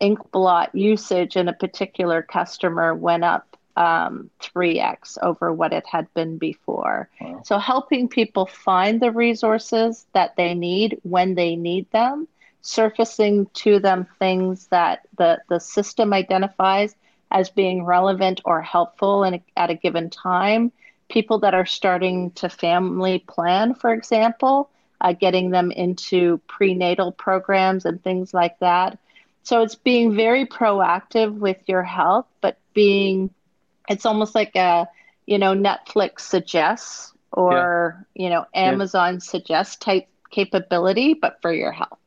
Inkblot 0.02 0.70
usage 0.74 1.36
in 1.36 1.48
a 1.48 1.54
particular 1.54 2.22
customer 2.22 2.94
went 2.94 3.24
up 3.24 3.58
um, 3.76 4.30
3x 4.42 5.18
over 5.24 5.52
what 5.52 5.74
it 5.74 5.86
had 5.88 6.14
been 6.14 6.38
before. 6.38 7.10
Wow. 7.20 7.42
So, 7.44 7.58
helping 7.58 8.08
people 8.08 8.46
find 8.46 9.02
the 9.02 9.12
resources 9.12 10.06
that 10.14 10.36
they 10.36 10.54
need 10.54 11.00
when 11.04 11.36
they 11.36 11.56
need 11.56 11.90
them, 11.92 12.28
surfacing 12.64 13.46
to 13.54 13.80
them 13.80 14.08
things 14.18 14.68
that 14.68 15.02
the, 15.18 15.40
the 15.50 15.60
system 15.60 16.14
identifies 16.14 16.96
as 17.30 17.50
being 17.50 17.84
relevant 17.84 18.42
or 18.46 18.62
helpful 18.62 19.24
in 19.24 19.36
a, 19.36 19.44
at 19.56 19.70
a 19.70 19.76
given 19.76 20.10
time. 20.10 20.72
People 21.10 21.40
that 21.40 21.54
are 21.54 21.66
starting 21.66 22.32
to 22.32 22.50
family 22.50 23.20
plan, 23.28 23.76
for 23.76 23.94
example, 23.94 24.70
uh, 25.02 25.14
getting 25.14 25.52
them 25.52 25.70
into 25.72 26.40
prenatal 26.48 27.12
programs 27.12 27.86
and 27.86 28.02
things 28.02 28.34
like 28.34 28.58
that. 28.60 28.98
So 29.44 29.62
it's 29.62 29.76
being 29.76 30.16
very 30.16 30.46
proactive 30.46 31.38
with 31.38 31.58
your 31.68 31.84
health, 31.84 32.26
but 32.40 32.58
being 32.74 33.30
it's 33.90 34.06
almost 34.06 34.36
like 34.36 34.56
a 34.56 34.88
you 35.26 35.38
know 35.38 35.54
netflix 35.54 36.22
suggests 36.22 37.14
or 37.32 38.06
yeah. 38.16 38.24
you 38.24 38.30
know 38.30 38.46
amazon 38.54 39.16
yeah. 39.16 39.20
suggests 39.20 39.76
type 39.78 40.08
capability 40.32 41.14
but 41.14 41.42
for 41.42 41.54
your 41.54 41.72
health 41.72 42.00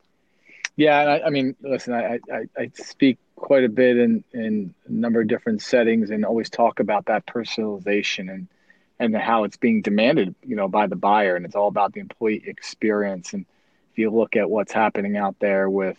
yeah 0.77 0.99
I, 0.99 1.27
I, 1.27 1.31
mean 1.31 1.57
listen 1.61 1.95
I, 1.95 2.19
I, 2.33 2.49
I 2.57 2.71
speak 2.75 3.19
quite 3.35 3.65
a 3.65 3.69
bit 3.69 3.97
in 3.97 4.25
in 4.33 4.75
a 4.87 4.93
number 4.93 5.21
of 5.21 5.29
different 5.29 5.63
settings 5.63 6.11
and 6.11 6.25
always 6.25 6.51
talk 6.51 6.81
about 6.81 7.07
that 7.07 7.27
personalization 7.27 8.33
and 8.33 8.49
and 8.99 9.15
how 9.15 9.45
it's 9.45 9.57
being 9.57 9.83
demanded 9.83 10.35
you 10.43 10.57
know 10.57 10.69
by 10.69 10.87
the 10.87 10.97
buyer 10.97 11.37
and 11.37 11.45
it's 11.45 11.57
all 11.57 11.69
about 11.69 11.93
the 11.93 12.01
employee 12.01 12.43
experience 12.47 13.33
and 13.33 13.45
if 13.93 13.99
you 13.99 14.11
look 14.11 14.37
at 14.37 14.49
what's 14.51 14.73
happening 14.73 15.17
out 15.17 15.37
there 15.39 15.69
with 15.69 15.99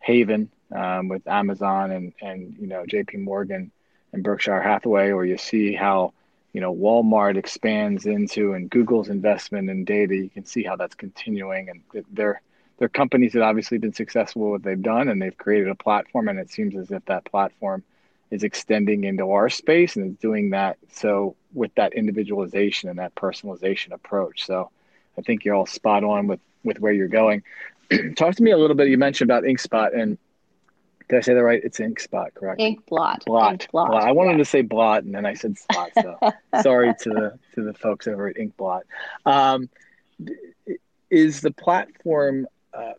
haven 0.00 0.50
um, 0.74 1.08
with 1.08 1.26
amazon 1.26 1.90
and 1.92 2.12
and 2.20 2.56
you 2.58 2.66
know 2.66 2.84
jp 2.84 3.18
morgan 3.18 3.70
and 4.16 4.24
Berkshire 4.24 4.60
Hathaway, 4.60 5.10
or 5.10 5.24
you 5.24 5.38
see 5.38 5.74
how 5.74 6.12
you 6.52 6.60
know 6.60 6.74
Walmart 6.74 7.36
expands 7.36 8.06
into 8.06 8.54
and 8.54 8.68
Google's 8.68 9.08
investment 9.08 9.70
in 9.70 9.84
data. 9.84 10.16
You 10.16 10.30
can 10.30 10.44
see 10.44 10.64
how 10.64 10.74
that's 10.74 10.94
continuing, 10.94 11.68
and 11.68 12.04
they're 12.10 12.40
they're 12.78 12.88
companies 12.88 13.32
that 13.32 13.42
obviously 13.42 13.78
been 13.78 13.92
successful 13.92 14.42
with 14.42 14.50
what 14.50 14.62
they've 14.62 14.82
done, 14.82 15.08
and 15.08 15.20
they've 15.20 15.36
created 15.36 15.68
a 15.68 15.74
platform, 15.74 16.28
and 16.28 16.38
it 16.38 16.50
seems 16.50 16.76
as 16.76 16.90
if 16.90 17.04
that 17.06 17.24
platform 17.24 17.82
is 18.30 18.42
extending 18.42 19.04
into 19.04 19.30
our 19.30 19.48
space 19.48 19.96
and 19.96 20.10
is 20.10 20.18
doing 20.18 20.50
that 20.50 20.76
so 20.90 21.36
with 21.54 21.72
that 21.76 21.92
individualization 21.94 22.88
and 22.88 22.98
that 22.98 23.14
personalization 23.14 23.92
approach. 23.92 24.44
So 24.44 24.70
I 25.16 25.22
think 25.22 25.44
you're 25.44 25.54
all 25.54 25.66
spot 25.66 26.04
on 26.04 26.26
with 26.26 26.40
with 26.64 26.80
where 26.80 26.92
you're 26.92 27.08
going. 27.08 27.42
Talk 28.16 28.34
to 28.34 28.42
me 28.42 28.50
a 28.50 28.58
little 28.58 28.76
bit. 28.76 28.88
You 28.88 28.98
mentioned 28.98 29.30
about 29.30 29.44
InkSpot 29.44 29.98
and 29.98 30.18
did 31.08 31.18
I 31.18 31.20
say 31.20 31.34
that 31.34 31.44
right? 31.44 31.60
It's 31.62 31.78
ink 31.78 32.00
spot, 32.00 32.34
correct? 32.34 32.60
Ink 32.60 32.84
blot. 32.86 33.24
Blot. 33.24 33.52
Ink 33.52 33.70
blot. 33.70 33.90
blot. 33.90 34.02
I 34.02 34.10
wanted 34.10 34.32
yeah. 34.32 34.38
to 34.38 34.44
say 34.44 34.62
blot, 34.62 35.04
and 35.04 35.14
then 35.14 35.24
I 35.24 35.34
said 35.34 35.56
spot. 35.56 35.90
So 35.94 36.18
sorry 36.62 36.94
to 37.02 37.10
the 37.10 37.38
to 37.54 37.62
the 37.62 37.74
folks 37.74 38.08
over 38.08 38.26
at 38.26 38.36
Inkblot. 38.36 38.82
Um, 39.24 39.68
is 41.08 41.40
the 41.40 41.52
platform 41.52 42.48
uh, 42.76 42.92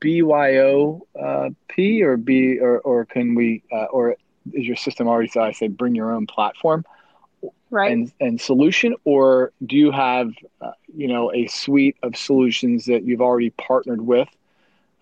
BYO 0.00 1.06
uh, 1.18 1.50
or 1.78 2.16
B 2.16 2.58
or 2.60 2.78
or 2.80 3.04
can 3.04 3.34
we 3.34 3.62
uh, 3.72 3.84
or 3.84 4.16
is 4.52 4.66
your 4.66 4.76
system 4.76 5.08
already 5.08 5.28
so 5.28 5.42
I 5.42 5.52
say 5.52 5.68
bring 5.68 5.94
your 5.94 6.12
own 6.12 6.26
platform? 6.26 6.84
Right. 7.70 7.92
And, 7.92 8.12
and 8.18 8.40
solution, 8.40 8.94
or 9.04 9.52
do 9.64 9.76
you 9.76 9.90
have, 9.90 10.32
uh, 10.60 10.72
you 10.96 11.06
know, 11.06 11.32
a 11.32 11.46
suite 11.48 11.96
of 12.02 12.16
solutions 12.16 12.86
that 12.86 13.04
you've 13.04 13.20
already 13.20 13.50
partnered 13.50 14.00
with 14.00 14.28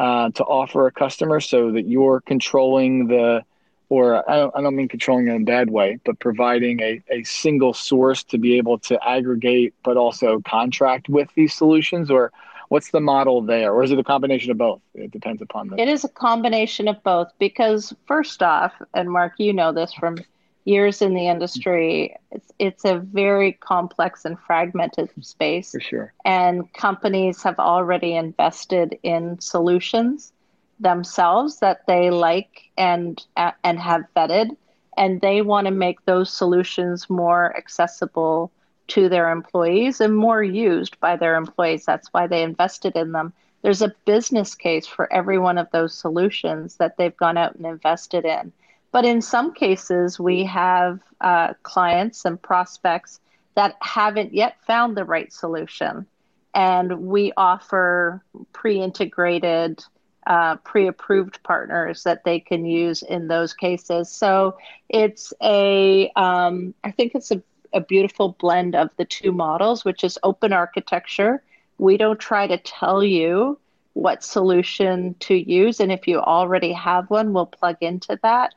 uh, 0.01 0.31
to 0.31 0.45
offer 0.45 0.87
a 0.87 0.93
customer 0.93 1.41
so 1.41 1.71
that 1.73 1.87
you're 1.87 2.21
controlling 2.21 3.07
the 3.07 3.45
or 3.89 4.29
I 4.29 4.37
don't, 4.39 4.57
I 4.57 4.63
don't 4.63 4.75
mean 4.75 4.89
controlling 4.89 5.29
in 5.29 5.43
a 5.43 5.45
bad 5.45 5.71
way, 5.71 6.01
but 6.05 6.19
providing 6.19 6.81
a, 6.81 7.01
a 7.09 7.23
single 7.23 7.73
source 7.73 8.25
to 8.25 8.39
be 8.39 8.57
able 8.57 8.81
to 8.81 8.99
aggregate, 9.09 9.75
but 9.85 9.97
also 9.97 10.41
contract 10.41 11.09
with 11.09 11.29
these 11.37 11.55
solutions? 11.55 12.11
Or 12.11 12.33
what's 12.69 12.91
the 12.91 13.01
model 13.01 13.43
there? 13.43 13.73
Or 13.73 13.83
is 13.83 13.91
it 13.91 13.99
a 13.99 14.05
combination 14.05 14.51
of 14.51 14.59
both? 14.59 14.81
It 14.95 15.11
depends 15.11 15.43
upon 15.43 15.69
the. 15.69 15.81
It 15.81 15.89
is 15.89 16.05
a 16.05 16.09
combination 16.09 16.89
of 16.89 17.03
both 17.03 17.33
because, 17.39 17.95
first 18.07 18.43
off, 18.43 18.73
and 18.95 19.11
Mark, 19.11 19.35
you 19.39 19.53
know 19.53 19.73
this 19.73 19.93
from 19.93 20.19
years 20.65 21.01
in 21.01 21.15
the 21.15 21.29
industry, 21.29 22.17
it's, 22.33 22.53
it's 22.59 22.85
a 22.85 22.99
very 22.99 23.53
complex 23.53 24.25
and 24.25 24.39
fragmented 24.41 25.09
space. 25.21 25.71
For 25.71 25.81
sure. 25.81 26.13
And 26.25 26.71
companies 26.73 27.43
have 27.43 27.59
already 27.59 28.15
invested 28.15 28.99
in 29.03 29.41
solutions 29.41 30.33
themselves 30.81 31.61
that 31.61 31.87
they 31.87 32.11
like 32.11 32.71
and 32.77 33.25
and 33.65 33.79
have 33.79 34.03
vetted 34.15 34.55
and 34.97 35.21
they 35.21 35.43
want 35.43 35.67
to 35.67 35.71
make 35.71 36.05
those 36.05 36.31
solutions 36.33 37.09
more 37.09 37.57
accessible 37.57 38.51
to 38.89 39.09
their 39.09 39.31
employees 39.31 40.01
and 40.01 40.17
more 40.17 40.43
used 40.43 40.99
by 41.01 41.17
their 41.17 41.37
employees 41.37 41.85
that's 41.85 42.09
why 42.13 42.27
they 42.27 42.43
invested 42.43 42.95
in 42.97 43.13
them 43.13 43.33
there's 43.63 43.83
a 43.83 43.95
business 44.05 44.55
case 44.55 44.87
for 44.87 45.13
every 45.13 45.39
one 45.39 45.59
of 45.59 45.69
those 45.73 45.95
solutions 45.95 46.77
that 46.77 46.97
they've 46.97 47.17
gone 47.17 47.37
out 47.37 47.55
and 47.57 47.67
invested 47.67 48.25
in 48.25 48.53
but 48.97 49.05
in 49.05 49.21
some 49.21 49.53
cases, 49.53 50.19
we 50.19 50.45
have 50.45 51.01
uh, 51.21 51.53
clients 51.63 52.25
and 52.25 52.41
prospects 52.41 53.21
that 53.55 53.77
haven't 53.83 54.33
yet 54.33 54.57
found 54.67 54.97
the 54.97 55.05
right 55.05 55.31
solution. 55.31 56.07
And 56.55 57.01
we 57.07 57.31
offer 57.37 58.23
pre 58.55 58.81
integrated, 58.81 59.85
uh, 60.27 60.57
pre 60.57 60.87
approved 60.87 61.43
partners 61.43 62.05
that 62.05 62.25
they 62.25 62.41
can 62.41 62.65
use 62.65 63.03
in 63.03 63.29
those 63.29 63.53
cases. 63.53 64.11
So 64.11 64.57
it's 64.89 65.35
a, 65.43 66.11
um, 66.17 66.73
I 66.83 66.91
think 66.91 67.15
it's 67.15 67.31
a, 67.31 67.43
a 67.77 67.81
beautiful 67.81 68.37
blend 68.41 68.75
of 68.75 68.91
the 68.97 69.05
two 69.05 69.33
models, 69.33 69.85
which 69.85 70.03
is 70.03 70.19
open 70.23 70.53
architecture. 70.53 71.43
We 71.79 71.97
don't 71.97 72.19
try 72.19 72.47
to 72.47 72.59
tell 72.59 73.05
you 73.05 73.59
what 73.93 74.25
solution 74.25 75.15
to 75.21 75.35
use. 75.35 75.81
And 75.81 75.93
if 75.93 76.09
you 76.09 76.19
already 76.19 76.73
have 76.73 77.09
one, 77.11 77.33
we'll 77.33 77.47
plug 77.47 77.77
into 77.81 78.19
that 78.23 78.55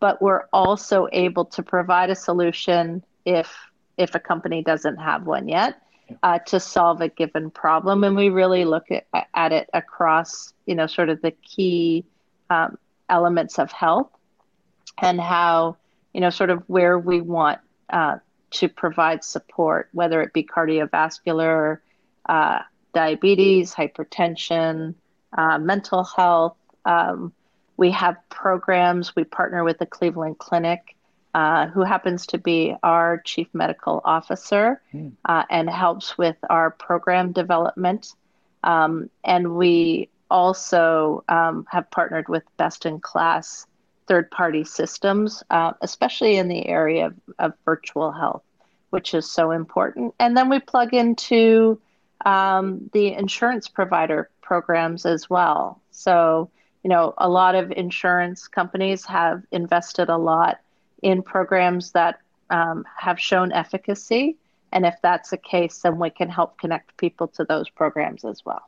but 0.00 0.20
we're 0.20 0.46
also 0.52 1.06
able 1.12 1.44
to 1.44 1.62
provide 1.62 2.10
a 2.10 2.16
solution 2.16 3.04
if 3.24 3.54
if 3.96 4.14
a 4.14 4.18
company 4.18 4.62
doesn't 4.62 4.96
have 4.96 5.26
one 5.26 5.46
yet 5.46 5.80
uh, 6.22 6.38
to 6.40 6.58
solve 6.58 7.00
a 7.02 7.08
given 7.08 7.50
problem 7.50 8.02
and 8.02 8.16
we 8.16 8.30
really 8.30 8.64
look 8.64 8.86
at, 8.90 9.06
at 9.34 9.52
it 9.52 9.68
across 9.72 10.52
you 10.66 10.74
know 10.74 10.86
sort 10.86 11.10
of 11.10 11.20
the 11.22 11.30
key 11.30 12.04
um, 12.48 12.76
elements 13.08 13.58
of 13.58 13.70
health 13.70 14.10
and 14.98 15.20
how 15.20 15.76
you 16.14 16.20
know 16.20 16.30
sort 16.30 16.50
of 16.50 16.62
where 16.66 16.98
we 16.98 17.20
want 17.20 17.60
uh, 17.90 18.16
to 18.50 18.68
provide 18.68 19.24
support 19.24 19.88
whether 19.92 20.22
it 20.22 20.32
be 20.32 20.42
cardiovascular 20.42 21.78
uh, 22.26 22.60
diabetes 22.92 23.74
hypertension 23.74 24.94
uh, 25.36 25.58
mental 25.58 26.04
health 26.04 26.56
um, 26.84 27.32
we 27.80 27.90
have 27.92 28.16
programs. 28.28 29.16
We 29.16 29.24
partner 29.24 29.64
with 29.64 29.78
the 29.78 29.86
Cleveland 29.86 30.38
Clinic, 30.38 30.94
uh, 31.32 31.68
who 31.68 31.82
happens 31.82 32.26
to 32.26 32.38
be 32.38 32.76
our 32.82 33.22
chief 33.24 33.48
medical 33.54 34.02
officer 34.04 34.82
mm. 34.92 35.12
uh, 35.24 35.44
and 35.48 35.68
helps 35.70 36.18
with 36.18 36.36
our 36.50 36.70
program 36.70 37.32
development. 37.32 38.12
Um, 38.62 39.08
and 39.24 39.56
we 39.56 40.10
also 40.30 41.24
um, 41.26 41.66
have 41.70 41.90
partnered 41.90 42.28
with 42.28 42.42
best 42.58 42.84
in 42.84 43.00
class 43.00 43.66
third 44.10 44.30
party 44.32 44.64
systems, 44.64 45.42
uh, 45.50 45.72
especially 45.82 46.36
in 46.36 46.48
the 46.48 46.66
area 46.66 47.06
of, 47.06 47.14
of, 47.38 47.52
virtual 47.64 48.10
health, 48.10 48.42
which 48.90 49.14
is 49.14 49.30
so 49.30 49.52
important. 49.52 50.12
And 50.18 50.36
then 50.36 50.48
we 50.48 50.58
plug 50.58 50.92
into 50.92 51.80
um, 52.26 52.90
the 52.92 53.12
insurance 53.12 53.68
provider 53.68 54.28
programs 54.42 55.06
as 55.06 55.30
well. 55.30 55.80
So 55.92 56.50
you 56.82 56.88
know, 56.88 57.14
a 57.18 57.28
lot 57.28 57.54
of 57.54 57.70
insurance 57.72 58.48
companies 58.48 59.04
have 59.04 59.42
invested 59.52 60.08
a 60.08 60.16
lot 60.16 60.60
in 61.02 61.22
programs 61.22 61.92
that 61.92 62.20
um, 62.48 62.84
have 62.96 63.20
shown 63.20 63.52
efficacy. 63.52 64.36
And 64.72 64.86
if 64.86 64.94
that's 65.02 65.30
the 65.30 65.36
case, 65.36 65.78
then 65.78 65.98
we 65.98 66.10
can 66.10 66.28
help 66.28 66.58
connect 66.58 66.96
people 66.96 67.28
to 67.28 67.44
those 67.44 67.68
programs 67.68 68.24
as 68.24 68.44
well. 68.44 68.62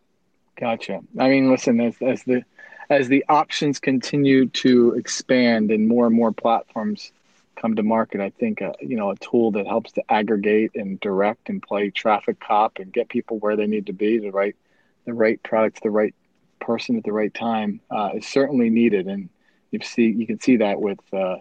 Gotcha. 0.56 1.00
I 1.18 1.28
mean, 1.28 1.50
listen, 1.50 1.80
as, 1.80 1.96
as 2.02 2.22
the 2.24 2.44
as 2.92 3.08
the 3.08 3.24
options 3.28 3.80
continue 3.80 4.46
to 4.48 4.92
expand 4.92 5.70
and 5.70 5.88
more 5.88 6.06
and 6.06 6.14
more 6.14 6.30
platforms 6.30 7.10
come 7.56 7.74
to 7.76 7.82
market, 7.82 8.20
I 8.20 8.30
think 8.30 8.60
uh, 8.60 8.72
you 8.80 8.96
know 8.96 9.10
a 9.10 9.16
tool 9.16 9.52
that 9.52 9.66
helps 9.66 9.92
to 9.92 10.02
aggregate 10.10 10.72
and 10.74 11.00
direct 11.00 11.48
and 11.48 11.62
play 11.62 11.90
traffic 11.90 12.38
cop 12.38 12.78
and 12.78 12.92
get 12.92 13.08
people 13.08 13.38
where 13.38 13.56
they 13.56 13.66
need 13.66 13.86
to 13.86 13.92
be, 13.94 14.18
the 14.18 14.30
right 14.30 14.54
the 15.06 15.14
right 15.14 15.42
product, 15.42 15.76
to 15.76 15.82
the 15.84 15.90
right 15.90 16.14
person 16.60 16.96
at 16.96 17.04
the 17.04 17.12
right 17.12 17.32
time 17.32 17.80
uh, 17.90 18.10
is 18.14 18.26
certainly 18.26 18.68
needed. 18.68 19.06
And 19.06 19.30
you 19.70 19.80
see 19.80 20.10
you 20.10 20.26
can 20.26 20.38
see 20.38 20.58
that 20.58 20.80
with 20.80 21.00
uh, 21.14 21.36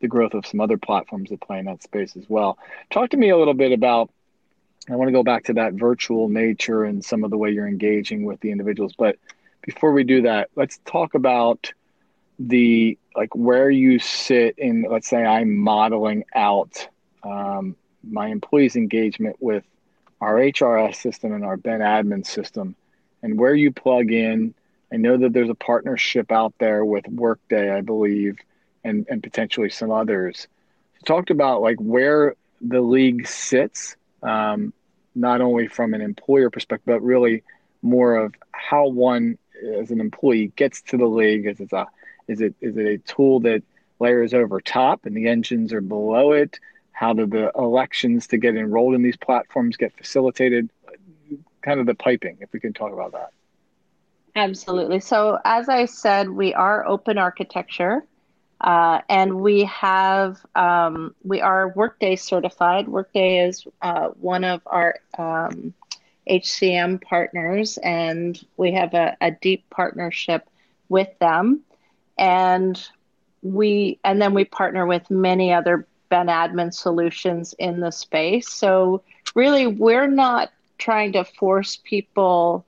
the 0.00 0.08
growth 0.08 0.34
of 0.34 0.44
some 0.44 0.60
other 0.60 0.76
platforms 0.76 1.30
that 1.30 1.40
play 1.40 1.60
in 1.60 1.66
that 1.66 1.84
space 1.84 2.16
as 2.16 2.28
well. 2.28 2.58
Talk 2.90 3.10
to 3.10 3.16
me 3.16 3.30
a 3.30 3.38
little 3.38 3.54
bit 3.54 3.72
about. 3.72 4.10
I 4.88 4.94
want 4.94 5.08
to 5.08 5.12
go 5.12 5.24
back 5.24 5.44
to 5.44 5.54
that 5.54 5.72
virtual 5.72 6.28
nature 6.28 6.84
and 6.84 7.04
some 7.04 7.24
of 7.24 7.30
the 7.30 7.36
way 7.36 7.50
you're 7.50 7.66
engaging 7.66 8.24
with 8.24 8.38
the 8.38 8.52
individuals, 8.52 8.94
but 8.96 9.16
before 9.66 9.92
we 9.92 10.04
do 10.04 10.22
that, 10.22 10.48
let's 10.54 10.78
talk 10.86 11.14
about 11.14 11.72
the 12.38 12.96
like 13.14 13.34
where 13.34 13.68
you 13.68 13.98
sit 13.98 14.56
in. 14.58 14.86
Let's 14.88 15.08
say 15.08 15.24
I'm 15.24 15.56
modeling 15.56 16.24
out 16.34 16.88
um, 17.22 17.76
my 18.08 18.28
employees' 18.28 18.76
engagement 18.76 19.36
with 19.40 19.64
our 20.20 20.36
HRS 20.36 20.94
system 20.94 21.32
and 21.32 21.44
our 21.44 21.56
Ben 21.56 21.80
admin 21.80 22.24
system, 22.24 22.76
and 23.22 23.38
where 23.38 23.54
you 23.54 23.72
plug 23.72 24.10
in. 24.12 24.54
I 24.92 24.96
know 24.98 25.16
that 25.16 25.32
there's 25.32 25.50
a 25.50 25.54
partnership 25.54 26.30
out 26.30 26.54
there 26.58 26.84
with 26.84 27.08
Workday, 27.08 27.70
I 27.70 27.80
believe, 27.80 28.38
and 28.84 29.04
and 29.10 29.22
potentially 29.22 29.68
some 29.68 29.90
others. 29.90 30.46
talked 31.04 31.30
about 31.30 31.60
like 31.60 31.78
where 31.78 32.36
the 32.60 32.80
league 32.80 33.26
sits, 33.26 33.96
um, 34.22 34.72
not 35.16 35.40
only 35.40 35.66
from 35.66 35.92
an 35.92 36.00
employer 36.02 36.50
perspective, 36.50 36.86
but 36.86 37.02
really 37.02 37.42
more 37.82 38.16
of 38.16 38.34
how 38.52 38.86
one 38.86 39.38
as 39.80 39.90
an 39.90 40.00
employee 40.00 40.52
gets 40.56 40.82
to 40.82 40.96
the 40.96 41.06
league. 41.06 41.46
Is 41.46 41.60
it 41.60 41.72
a 41.72 41.86
is 42.28 42.40
it 42.40 42.54
is 42.60 42.76
it 42.76 42.86
a 42.86 42.98
tool 42.98 43.40
that 43.40 43.62
layers 43.98 44.34
over 44.34 44.60
top 44.60 45.06
and 45.06 45.16
the 45.16 45.28
engines 45.28 45.72
are 45.72 45.80
below 45.80 46.32
it? 46.32 46.58
How 46.92 47.12
do 47.12 47.26
the 47.26 47.52
elections 47.56 48.26
to 48.28 48.38
get 48.38 48.56
enrolled 48.56 48.94
in 48.94 49.02
these 49.02 49.16
platforms 49.16 49.76
get 49.76 49.96
facilitated? 49.96 50.70
Kind 51.62 51.80
of 51.80 51.86
the 51.86 51.94
piping, 51.94 52.38
if 52.40 52.52
we 52.52 52.60
can 52.60 52.72
talk 52.72 52.92
about 52.92 53.12
that. 53.12 53.30
Absolutely. 54.34 55.00
So, 55.00 55.38
as 55.44 55.68
I 55.68 55.86
said, 55.86 56.28
we 56.30 56.54
are 56.54 56.86
open 56.86 57.18
architecture. 57.18 58.04
Uh, 58.58 59.00
and 59.10 59.40
we 59.40 59.64
have 59.64 60.38
um, 60.54 61.14
we 61.22 61.42
are 61.42 61.68
Workday 61.76 62.16
certified. 62.16 62.88
Workday 62.88 63.46
is 63.46 63.66
uh, 63.82 64.08
one 64.18 64.44
of 64.44 64.62
our 64.64 64.98
um, 65.18 65.74
HCM 66.28 67.02
partners, 67.02 67.78
and 67.78 68.42
we 68.56 68.72
have 68.72 68.94
a, 68.94 69.16
a, 69.20 69.30
deep 69.30 69.68
partnership 69.70 70.48
with 70.88 71.08
them. 71.18 71.62
And 72.18 72.82
we 73.42 73.98
and 74.04 74.20
then 74.20 74.34
we 74.34 74.44
partner 74.44 74.86
with 74.86 75.10
many 75.10 75.52
other 75.52 75.86
Ben 76.08 76.26
admin 76.26 76.72
solutions 76.72 77.54
in 77.58 77.80
the 77.80 77.90
space. 77.90 78.48
So 78.48 79.02
really, 79.34 79.66
we're 79.66 80.08
not 80.08 80.50
trying 80.78 81.12
to 81.12 81.24
force 81.24 81.78
people 81.84 82.66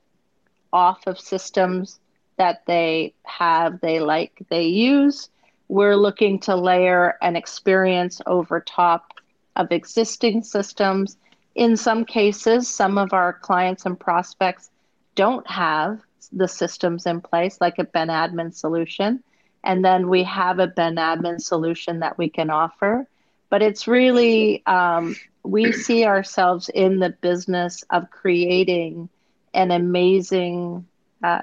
off 0.73 1.07
of 1.07 1.19
systems 1.19 1.99
that 2.37 2.63
they 2.67 3.15
have, 3.25 3.81
they 3.81 4.01
like, 4.01 4.47
they 4.51 4.67
use 4.67 5.31
we're 5.69 5.97
looking 5.97 6.39
to 6.41 6.57
layer 6.57 7.17
an 7.21 7.37
experience 7.37 8.21
over 8.27 8.61
top 8.61 9.13
of 9.57 9.71
existing 9.71 10.43
systems. 10.43 11.17
In 11.55 11.77
some 11.77 12.05
cases, 12.05 12.69
some 12.69 12.99
of 12.99 13.13
our 13.13 13.33
clients 13.33 13.87
and 13.87 13.99
prospects 13.99 14.71
don't 15.15 15.47
have 15.49 16.01
the 16.33 16.49
systems 16.49 17.07
in 17.07 17.21
place, 17.21 17.61
like 17.61 17.79
a 17.79 17.85
Ben 17.85 18.09
admin 18.09 18.55
solution. 18.55 19.23
And 19.65 19.85
then 19.85 20.09
we 20.09 20.23
have 20.25 20.59
a 20.59 20.67
Ben 20.67 20.97
admin 20.97 21.41
solution 21.41 22.01
that 22.01 22.17
we 22.19 22.29
can 22.29 22.51
offer. 22.51 23.09
But 23.51 23.63
it's 23.63 23.89
really, 23.89 24.65
um, 24.67 25.17
we 25.43 25.73
see 25.73 26.05
ourselves 26.05 26.69
in 26.69 26.99
the 26.99 27.11
business 27.11 27.83
of 27.91 28.11
creating 28.11 29.09
an 29.55 29.71
amazing 29.71 30.87
uh, 31.23 31.41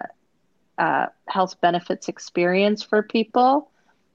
uh, 0.78 1.08
health 1.28 1.60
benefits 1.62 2.08
experience 2.08 2.84
for 2.84 3.02
people 3.02 3.70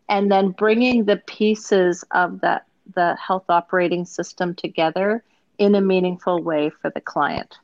and 0.08 0.30
then 0.30 0.50
bringing 0.50 1.04
the 1.04 1.16
pieces 1.16 2.04
of 2.10 2.40
that 2.40 2.66
the 2.94 3.16
health 3.16 3.44
operating 3.48 4.04
system 4.04 4.54
together 4.54 5.22
in 5.60 5.74
a 5.74 5.80
meaningful 5.80 6.42
way 6.42 6.70
for 6.70 6.88
the 6.90 7.02
client. 7.02 7.58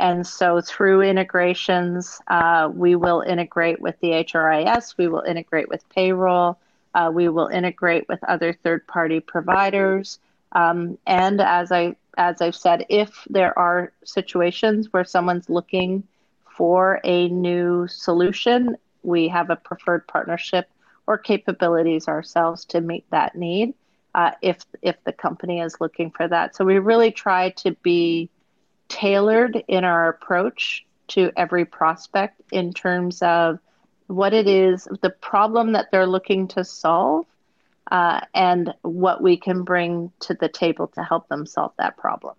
And 0.00 0.26
so 0.26 0.60
through 0.60 1.02
integrations, 1.02 2.20
uh, 2.26 2.68
we 2.74 2.96
will 2.96 3.20
integrate 3.20 3.80
with 3.80 3.98
the 4.00 4.10
HRIS, 4.10 4.98
we 4.98 5.06
will 5.06 5.22
integrate 5.22 5.68
with 5.68 5.88
payroll, 5.88 6.58
uh, 6.94 7.10
we 7.14 7.28
will 7.28 7.46
integrate 7.46 8.08
with 8.08 8.22
other 8.24 8.52
third-party 8.52 9.20
providers. 9.20 10.18
Um, 10.52 10.98
and 11.06 11.40
as 11.40 11.70
I 11.72 11.96
as 12.18 12.40
I've 12.40 12.56
said, 12.56 12.86
if 12.88 13.10
there 13.28 13.56
are 13.58 13.92
situations 14.04 14.92
where 14.92 15.04
someone's 15.04 15.50
looking 15.50 16.02
for 16.56 16.98
a 17.04 17.28
new 17.28 17.86
solution, 17.88 18.76
we 19.02 19.28
have 19.28 19.50
a 19.50 19.56
preferred 19.56 20.06
partnership 20.08 20.68
or 21.06 21.18
capabilities 21.18 22.08
ourselves 22.08 22.64
to 22.66 22.80
meet 22.80 23.04
that 23.10 23.36
need 23.36 23.74
uh, 24.16 24.32
if 24.42 24.64
if 24.82 24.96
the 25.04 25.12
company 25.12 25.60
is 25.60 25.76
looking 25.80 26.10
for 26.10 26.26
that. 26.26 26.56
So 26.56 26.64
we 26.64 26.78
really 26.78 27.12
try 27.12 27.50
to 27.50 27.72
be 27.82 28.30
tailored 28.88 29.62
in 29.68 29.84
our 29.84 30.08
approach 30.08 30.84
to 31.08 31.30
every 31.36 31.64
prospect 31.64 32.40
in 32.50 32.72
terms 32.72 33.22
of 33.22 33.58
what 34.08 34.32
it 34.32 34.48
is, 34.48 34.88
the 35.02 35.10
problem 35.10 35.72
that 35.72 35.90
they're 35.92 36.06
looking 36.06 36.48
to 36.48 36.64
solve, 36.64 37.26
uh, 37.92 38.20
and 38.34 38.72
what 38.82 39.22
we 39.22 39.36
can 39.36 39.62
bring 39.62 40.10
to 40.20 40.34
the 40.34 40.48
table 40.48 40.86
to 40.88 41.02
help 41.02 41.28
them 41.28 41.44
solve 41.44 41.72
that 41.78 41.96
problem. 41.96 42.34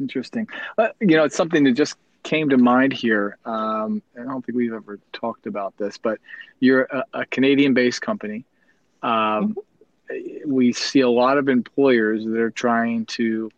Interesting. 0.00 0.48
Uh, 0.78 0.88
you 1.00 1.16
know, 1.16 1.24
it's 1.24 1.36
something 1.36 1.64
that 1.64 1.72
just 1.72 1.96
came 2.22 2.48
to 2.48 2.56
mind 2.56 2.92
here. 2.92 3.36
Um, 3.44 4.02
I 4.18 4.22
don't 4.22 4.44
think 4.44 4.56
we've 4.56 4.72
ever 4.72 4.98
talked 5.12 5.46
about 5.46 5.76
this, 5.76 5.98
but 5.98 6.18
you're 6.58 6.82
a, 6.84 7.04
a 7.12 7.26
Canadian-based 7.26 8.00
company. 8.00 8.44
Um, 9.02 9.10
mm-hmm. 9.10 9.52
We 10.46 10.72
see 10.72 11.00
a 11.00 11.10
lot 11.10 11.38
of 11.38 11.48
employers 11.48 12.24
that 12.24 12.38
are 12.38 12.50
trying 12.50 13.06
to 13.06 13.50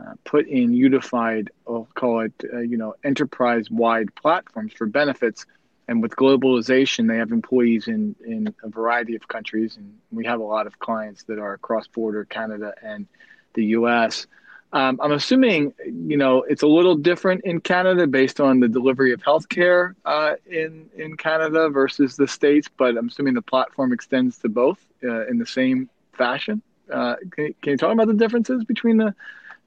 uh, 0.00 0.14
put 0.24 0.48
in 0.48 0.72
unified, 0.72 1.50
I'll 1.68 1.88
call 1.94 2.20
it, 2.20 2.32
uh, 2.52 2.60
you 2.60 2.76
know, 2.78 2.94
enterprise-wide 3.04 4.14
platforms 4.14 4.72
for 4.72 4.86
benefits. 4.86 5.44
And 5.88 6.00
with 6.00 6.16
globalization, 6.16 7.08
they 7.08 7.18
have 7.18 7.32
employees 7.32 7.88
in 7.88 8.14
in 8.24 8.54
a 8.62 8.68
variety 8.68 9.16
of 9.16 9.28
countries, 9.28 9.76
and 9.76 9.98
we 10.10 10.24
have 10.24 10.40
a 10.40 10.44
lot 10.44 10.66
of 10.66 10.78
clients 10.78 11.24
that 11.24 11.38
are 11.38 11.58
cross-border, 11.58 12.24
Canada 12.24 12.72
and 12.82 13.06
the 13.54 13.64
U.S. 13.66 14.26
Um, 14.74 14.98
I'm 15.02 15.12
assuming, 15.12 15.74
you 15.84 16.16
know, 16.16 16.42
it's 16.42 16.62
a 16.62 16.66
little 16.66 16.94
different 16.94 17.44
in 17.44 17.60
Canada 17.60 18.06
based 18.06 18.40
on 18.40 18.60
the 18.60 18.68
delivery 18.68 19.12
of 19.12 19.20
healthcare 19.20 19.94
uh, 20.06 20.34
in 20.46 20.88
in 20.96 21.16
Canada 21.16 21.68
versus 21.68 22.16
the 22.16 22.26
states, 22.26 22.68
but 22.76 22.96
I'm 22.96 23.08
assuming 23.08 23.34
the 23.34 23.42
platform 23.42 23.92
extends 23.92 24.38
to 24.38 24.48
both 24.48 24.78
uh, 25.04 25.26
in 25.26 25.38
the 25.38 25.46
same 25.46 25.90
fashion. 26.12 26.62
Uh, 26.90 27.16
can, 27.30 27.54
can 27.60 27.72
you 27.72 27.76
talk 27.76 27.92
about 27.92 28.06
the 28.06 28.14
differences 28.14 28.64
between 28.64 28.96
the 28.96 29.14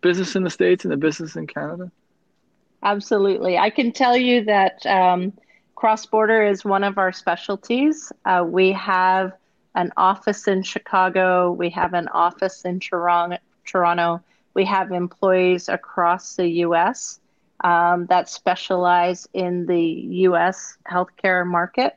business 0.01 0.35
in 0.35 0.43
the 0.43 0.49
states 0.49 0.85
and 0.85 0.91
the 0.91 0.97
business 0.97 1.35
in 1.35 1.45
Canada? 1.45 1.91
Absolutely, 2.81 3.59
I 3.59 3.69
can 3.69 3.91
tell 3.91 4.17
you 4.17 4.43
that 4.45 4.83
um, 4.87 5.33
cross 5.75 6.05
border 6.07 6.43
is 6.43 6.65
one 6.65 6.83
of 6.83 6.97
our 6.97 7.11
specialties. 7.11 8.11
Uh, 8.25 8.43
we 8.47 8.71
have 8.71 9.33
an 9.75 9.91
office 9.97 10.47
in 10.47 10.63
Chicago. 10.63 11.51
We 11.51 11.69
have 11.71 11.93
an 11.93 12.07
office 12.07 12.65
in 12.65 12.79
Toronto. 12.79 14.21
We 14.55 14.65
have 14.65 14.91
employees 14.91 15.69
across 15.69 16.35
the 16.35 16.47
U.S. 16.65 17.19
Um, 17.63 18.07
that 18.07 18.29
specialize 18.29 19.27
in 19.33 19.65
the 19.67 19.81
U.S. 20.27 20.77
healthcare 20.89 21.45
market, 21.45 21.95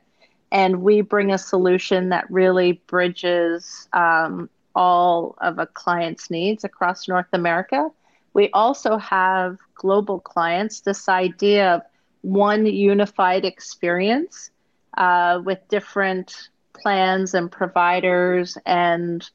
and 0.51 0.81
we 0.81 1.01
bring 1.01 1.31
a 1.31 1.37
solution 1.37 2.09
that 2.09 2.29
really 2.29 2.73
bridges 2.87 3.87
um, 3.93 4.49
all 4.75 5.35
of 5.41 5.57
a 5.57 5.65
client's 5.65 6.29
needs 6.29 6.63
across 6.63 7.07
North 7.07 7.27
America. 7.33 7.89
We 8.33 8.49
also 8.51 8.97
have 8.97 9.57
global 9.75 10.19
clients. 10.19 10.81
This 10.81 11.09
idea 11.09 11.75
of 11.75 11.81
one 12.21 12.65
unified 12.65 13.45
experience 13.45 14.51
uh, 14.97 15.41
with 15.43 15.59
different 15.69 16.49
plans 16.73 17.33
and 17.33 17.51
providers 17.51 18.57
and 18.65 19.27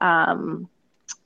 um, 0.00 0.68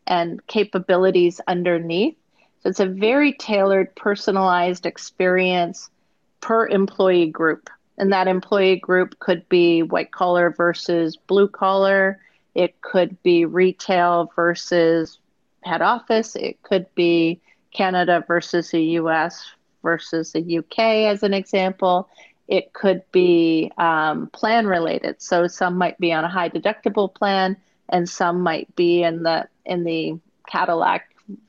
and 0.06 0.44
capabilities 0.46 1.40
underneath. 1.46 2.16
So 2.62 2.70
it's 2.70 2.80
a 2.80 2.86
very 2.86 3.32
tailored, 3.32 3.94
personalized 3.96 4.86
experience 4.86 5.90
per 6.40 6.66
employee 6.66 7.30
group. 7.30 7.70
And 7.98 8.12
that 8.12 8.28
employee 8.28 8.76
group 8.76 9.18
could 9.18 9.48
be 9.48 9.82
white 9.82 10.12
collar 10.12 10.50
versus 10.50 11.16
blue 11.16 11.48
collar. 11.48 12.20
It 12.54 12.80
could 12.82 13.22
be 13.22 13.44
retail 13.44 14.30
versus 14.36 15.18
head 15.62 15.82
office. 15.82 16.36
It 16.36 16.62
could 16.62 16.86
be 16.94 17.40
Canada 17.72 18.24
versus 18.26 18.70
the 18.70 18.82
US 19.00 19.44
versus 19.82 20.32
the 20.32 20.58
UK, 20.58 20.78
as 20.78 21.22
an 21.22 21.34
example. 21.34 22.08
It 22.48 22.72
could 22.72 23.02
be 23.12 23.72
um, 23.76 24.28
plan 24.28 24.66
related. 24.66 25.20
So 25.20 25.46
some 25.46 25.76
might 25.76 25.98
be 25.98 26.12
on 26.12 26.24
a 26.24 26.28
high 26.28 26.48
deductible 26.48 27.12
plan, 27.14 27.56
and 27.88 28.08
some 28.08 28.40
might 28.40 28.74
be 28.76 29.02
in 29.02 29.22
the 29.22 29.48
in 29.64 29.84
the 29.84 30.18
Cadillac 30.48 31.08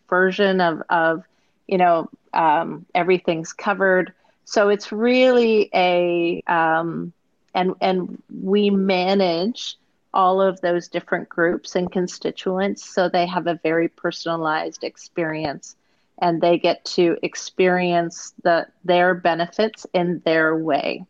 version 0.09 0.61
of 0.61 0.81
of 0.89 1.23
you 1.67 1.77
know 1.77 2.09
um, 2.33 2.85
everything's 2.93 3.53
covered. 3.53 4.13
So 4.45 4.69
it's 4.69 4.91
really 4.91 5.69
a 5.73 6.41
um, 6.47 7.13
and 7.53 7.73
and 7.81 8.21
we 8.41 8.69
manage 8.69 9.77
all 10.13 10.41
of 10.41 10.61
those 10.61 10.87
different 10.87 11.27
groups 11.27 11.75
and 11.75 11.91
constituents 11.91 12.83
so 12.83 13.09
they 13.09 13.25
have 13.25 13.45
a 13.45 13.59
very 13.61 13.87
personalized 13.89 14.83
experience 14.83 15.75
and 16.19 16.41
they 16.41 16.57
get 16.57 16.83
to 16.85 17.17
experience 17.21 18.33
the 18.43 18.65
their 18.85 19.13
benefits 19.13 19.85
in 19.93 20.21
their 20.25 20.55
way 20.55 21.05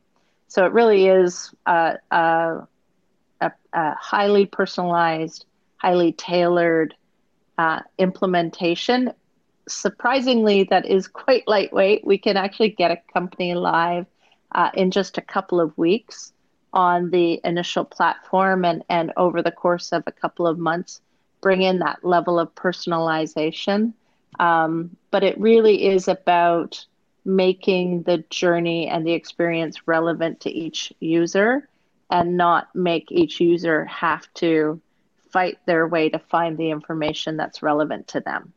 so 0.48 0.66
it 0.66 0.72
really 0.72 1.08
is 1.08 1.54
a, 1.66 1.98
a, 2.12 2.68
a, 3.42 3.52
a 3.74 3.96
highly 3.96 4.46
personalized 4.46 5.46
highly 5.78 6.12
tailored 6.12 6.96
uh, 7.58 7.82
implementation. 7.98 9.12
Surprisingly 9.68 10.64
that 10.64 10.86
is 10.86 11.08
quite 11.08 11.48
lightweight. 11.48 12.06
We 12.06 12.18
can 12.18 12.38
actually 12.38 12.70
get 12.70 12.92
a 12.92 13.02
company 13.14 13.54
live 13.54 14.06
uh, 14.54 14.72
in 14.74 14.92
just 14.92 15.18
a 15.18 15.22
couple 15.22 15.60
of 15.60 15.78
weeks 15.78 16.34
on 16.74 17.10
the 17.12 17.40
initial 17.44 17.86
platform 17.86 18.66
and, 18.66 18.84
and 18.90 19.12
over 19.18 19.42
the 19.42 19.52
course 19.52 19.92
of 19.92 20.04
a 20.08 20.12
couple 20.12 20.48
of 20.48 20.58
months 20.58 21.02
bring 21.42 21.62
in 21.62 21.80
that 21.80 22.04
level 22.04 22.40
of 22.40 22.54
personalization. 22.56 23.94
Um, 24.40 24.96
but 25.12 25.24
it 25.24 25.40
really 25.40 25.86
is 25.88 26.08
about 26.08 26.86
making 27.26 28.04
the 28.04 28.24
journey 28.30 28.88
and 28.88 29.06
the 29.06 29.14
experience 29.14 29.88
relevant 29.88 30.42
to 30.42 30.50
each 30.50 30.94
user 31.00 31.68
and 32.10 32.38
not 32.38 32.74
make 32.74 33.12
each 33.12 33.40
user 33.40 33.86
have 33.86 34.32
to 34.36 34.82
fight 35.32 35.58
their 35.66 35.88
way 35.88 36.10
to 36.10 36.20
find 36.20 36.58
the 36.58 36.72
information 36.72 37.38
that's 37.38 37.62
relevant 37.62 38.08
to 38.10 38.20
them. 38.22 38.54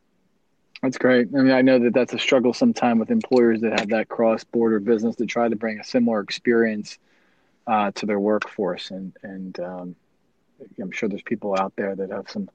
That's 0.81 0.97
great. 0.97 1.27
I 1.35 1.41
mean, 1.41 1.51
I 1.51 1.61
know 1.61 1.77
that 1.79 1.93
that's 1.93 2.13
a 2.13 2.19
struggle 2.19 2.53
sometime 2.53 2.97
with 2.97 3.11
employers 3.11 3.61
that 3.61 3.79
have 3.79 3.89
that 3.89 4.09
cross 4.09 4.43
border 4.43 4.79
business 4.79 5.15
to 5.17 5.25
try 5.25 5.47
to 5.47 5.55
bring 5.55 5.79
a 5.79 5.83
similar 5.83 6.21
experience 6.21 6.97
uh, 7.67 7.91
to 7.91 8.05
their 8.05 8.19
workforce. 8.19 8.89
And 8.89 9.13
and 9.21 9.59
um, 9.59 9.95
I'm 10.81 10.91
sure 10.91 11.07
there's 11.07 11.21
people 11.21 11.55
out 11.57 11.73
there 11.75 11.95
that 11.95 12.09
have 12.09 12.29
some 12.29 12.49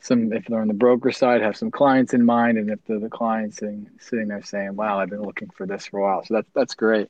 some 0.00 0.32
if 0.32 0.44
they're 0.46 0.60
on 0.60 0.68
the 0.68 0.74
broker 0.74 1.12
side 1.12 1.40
have 1.40 1.56
some 1.56 1.70
clients 1.70 2.12
in 2.12 2.24
mind, 2.24 2.58
and 2.58 2.70
if 2.70 2.78
they're 2.86 2.98
the 2.98 3.08
clients 3.08 3.58
sitting 3.58 3.88
sitting 3.98 4.28
there 4.28 4.42
saying, 4.42 4.76
"Wow, 4.76 4.98
I've 4.98 5.10
been 5.10 5.22
looking 5.22 5.48
for 5.50 5.66
this 5.66 5.86
for 5.86 6.00
a 6.00 6.02
while," 6.02 6.24
so 6.24 6.34
that's 6.34 6.50
that's 6.54 6.74
great. 6.74 7.08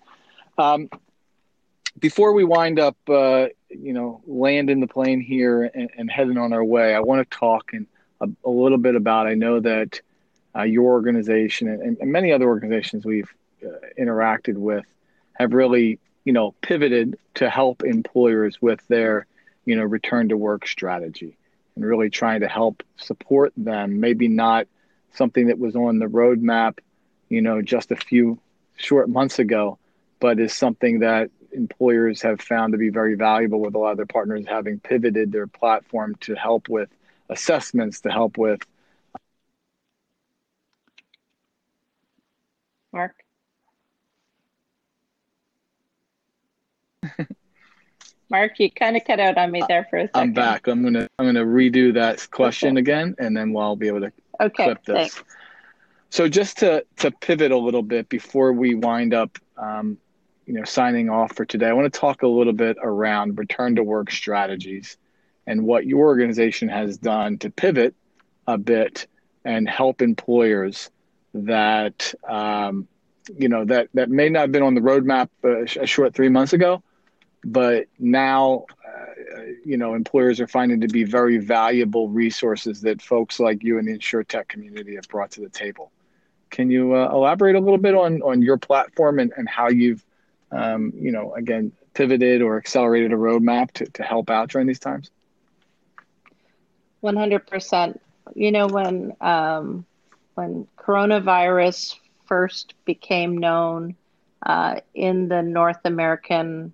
Um, 0.56 0.88
before 1.98 2.32
we 2.32 2.44
wind 2.44 2.78
up, 2.78 2.96
uh, 3.08 3.46
you 3.68 3.92
know, 3.92 4.22
landing 4.26 4.80
the 4.80 4.86
plane 4.86 5.20
here 5.20 5.64
and, 5.74 5.90
and, 5.96 6.10
heading 6.10 6.38
on 6.38 6.52
our 6.52 6.64
way, 6.64 6.94
I 6.94 7.00
want 7.00 7.28
to 7.28 7.36
talk 7.36 7.72
and 7.72 7.86
a, 8.20 8.28
a, 8.44 8.50
little 8.50 8.78
bit 8.78 8.94
about. 8.94 9.26
I 9.26 9.34
know 9.34 9.60
that 9.60 10.00
uh, 10.56 10.62
your 10.62 10.92
organization 10.92 11.68
and, 11.68 11.98
and, 11.98 12.12
many 12.12 12.32
other 12.32 12.46
organizations 12.46 13.04
we've 13.04 13.32
uh, 13.64 13.68
interacted 13.98 14.54
with 14.54 14.86
have 15.34 15.52
really 15.52 15.98
you 16.24 16.32
know, 16.32 16.54
pivoted 16.60 17.18
to 17.34 17.48
help 17.48 17.82
employers 17.82 18.60
with 18.60 18.86
their, 18.88 19.26
you 19.64 19.76
know, 19.76 19.82
return 19.82 20.28
to 20.28 20.36
work 20.36 20.66
strategy 20.66 21.36
and 21.74 21.84
really 21.84 22.10
trying 22.10 22.40
to 22.40 22.48
help 22.48 22.82
support 22.96 23.52
them. 23.56 24.00
Maybe 24.00 24.28
not 24.28 24.66
something 25.14 25.46
that 25.48 25.58
was 25.58 25.76
on 25.76 25.98
the 25.98 26.06
roadmap, 26.06 26.78
you 27.28 27.40
know, 27.40 27.62
just 27.62 27.90
a 27.90 27.96
few 27.96 28.38
short 28.76 29.08
months 29.08 29.38
ago, 29.38 29.78
but 30.20 30.38
is 30.38 30.52
something 30.52 31.00
that 31.00 31.30
employers 31.52 32.22
have 32.22 32.40
found 32.40 32.72
to 32.72 32.78
be 32.78 32.90
very 32.90 33.14
valuable 33.14 33.60
with 33.60 33.74
a 33.74 33.78
lot 33.78 33.90
of 33.92 33.96
their 33.96 34.06
partners 34.06 34.44
having 34.48 34.80
pivoted 34.80 35.32
their 35.32 35.46
platform 35.46 36.14
to 36.20 36.34
help 36.34 36.68
with 36.68 36.88
assessments, 37.28 38.00
to 38.00 38.10
help 38.10 38.36
with. 38.38 38.60
Mark? 42.92 43.14
Mark, 48.30 48.58
you 48.58 48.70
kind 48.70 48.96
of 48.96 49.04
cut 49.04 49.20
out 49.20 49.38
on 49.38 49.50
me 49.50 49.62
there 49.68 49.86
for 49.90 49.98
a 49.98 50.02
second. 50.06 50.20
I'm 50.20 50.32
back. 50.32 50.66
I'm 50.66 50.82
gonna 50.82 51.08
I'm 51.18 51.26
gonna 51.26 51.44
redo 51.44 51.94
that 51.94 52.30
question 52.30 52.74
okay. 52.74 52.80
again, 52.80 53.14
and 53.18 53.36
then 53.36 53.52
we'll 53.52 53.76
be 53.76 53.88
able 53.88 54.00
to 54.00 54.12
okay, 54.40 54.64
clip 54.64 54.84
this. 54.84 55.14
Thanks. 55.14 55.24
So 56.10 56.28
just 56.28 56.58
to 56.58 56.84
to 56.98 57.10
pivot 57.10 57.52
a 57.52 57.56
little 57.56 57.82
bit 57.82 58.08
before 58.08 58.52
we 58.52 58.74
wind 58.74 59.14
up, 59.14 59.38
um, 59.56 59.98
you 60.50 60.58
know, 60.58 60.64
signing 60.64 61.08
off 61.08 61.36
for 61.36 61.44
today, 61.44 61.68
I 61.68 61.72
want 61.72 61.92
to 61.92 62.00
talk 62.00 62.22
a 62.22 62.26
little 62.26 62.52
bit 62.52 62.76
around 62.82 63.38
return 63.38 63.76
to 63.76 63.84
work 63.84 64.10
strategies 64.10 64.96
and 65.46 65.64
what 65.64 65.86
your 65.86 66.06
organization 66.06 66.68
has 66.68 66.98
done 66.98 67.38
to 67.38 67.50
pivot 67.50 67.94
a 68.48 68.58
bit 68.58 69.06
and 69.44 69.68
help 69.68 70.02
employers 70.02 70.90
that 71.34 72.12
um, 72.28 72.88
you 73.38 73.48
know 73.48 73.64
that 73.64 73.90
that 73.94 74.10
may 74.10 74.28
not 74.28 74.40
have 74.40 74.52
been 74.52 74.64
on 74.64 74.74
the 74.74 74.80
roadmap 74.80 75.28
a 75.44 75.86
short 75.86 76.14
three 76.14 76.28
months 76.28 76.52
ago 76.52 76.82
but 77.44 77.86
now 78.00 78.64
uh, 78.84 79.42
you 79.64 79.76
know 79.76 79.94
employers 79.94 80.40
are 80.40 80.48
finding 80.48 80.80
to 80.80 80.88
be 80.88 81.04
very 81.04 81.38
valuable 81.38 82.08
resources 82.08 82.80
that 82.80 83.00
folks 83.00 83.38
like 83.38 83.62
you 83.62 83.78
and 83.78 83.86
the 83.86 83.96
insurtech 83.96 84.48
community 84.48 84.96
have 84.96 85.06
brought 85.06 85.30
to 85.30 85.40
the 85.40 85.48
table. 85.48 85.92
Can 86.50 86.72
you 86.72 86.96
uh, 86.96 87.08
elaborate 87.12 87.54
a 87.54 87.60
little 87.60 87.78
bit 87.78 87.94
on 87.94 88.20
on 88.22 88.42
your 88.42 88.58
platform 88.58 89.20
and, 89.20 89.32
and 89.36 89.48
how 89.48 89.68
you've 89.68 90.04
um, 90.52 90.92
you 90.96 91.12
know 91.12 91.34
again 91.34 91.72
pivoted 91.94 92.42
or 92.42 92.56
accelerated 92.56 93.12
a 93.12 93.16
roadmap 93.16 93.70
to, 93.72 93.86
to 93.86 94.02
help 94.02 94.30
out 94.30 94.48
during 94.50 94.66
these 94.66 94.78
times 94.78 95.10
100% 97.02 97.98
you 98.34 98.52
know 98.52 98.66
when 98.66 99.14
um, 99.20 99.84
when 100.34 100.66
coronavirus 100.78 101.96
first 102.26 102.74
became 102.84 103.38
known 103.38 103.96
uh, 104.44 104.80
in 104.94 105.28
the 105.28 105.42
north 105.42 105.80
american 105.84 106.72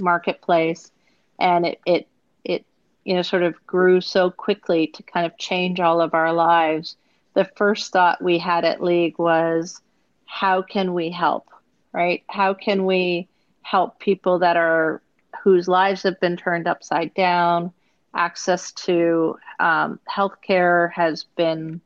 marketplace, 0.00 0.90
and 1.38 1.66
it 1.66 1.80
it 1.86 2.08
it 2.44 2.64
you 3.04 3.14
know 3.14 3.22
sort 3.22 3.42
of 3.42 3.54
grew 3.66 4.00
so 4.00 4.30
quickly 4.30 4.86
to 4.88 5.02
kind 5.02 5.26
of 5.26 5.36
change 5.38 5.80
all 5.80 6.00
of 6.00 6.14
our 6.14 6.32
lives. 6.32 6.96
The 7.34 7.48
first 7.56 7.92
thought 7.92 8.22
we 8.22 8.38
had 8.38 8.64
at 8.64 8.82
League 8.82 9.18
was, 9.18 9.80
how 10.26 10.62
can 10.62 10.94
we 10.94 11.10
help? 11.10 11.48
Right? 11.92 12.22
How 12.28 12.54
can 12.54 12.86
we 12.86 13.28
help 13.62 13.98
people 13.98 14.38
that 14.40 14.56
are 14.56 15.02
whose 15.42 15.68
lives 15.68 16.02
have 16.02 16.20
been 16.20 16.36
turned 16.36 16.68
upside 16.68 17.14
down? 17.14 17.72
Access 18.14 18.72
to 18.72 19.38
um, 19.58 20.00
healthcare 20.08 20.92
has 20.92 21.24
been 21.36 21.80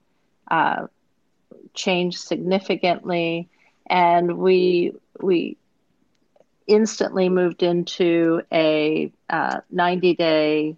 uh, 0.50 0.86
changed 1.74 2.18
significantly, 2.18 3.48
and 3.86 4.38
we 4.38 4.92
we 5.20 5.56
instantly 6.66 7.28
moved 7.28 7.62
into 7.62 8.42
a 8.52 9.12
uh, 9.28 9.60
90 9.70 10.14
day, 10.14 10.76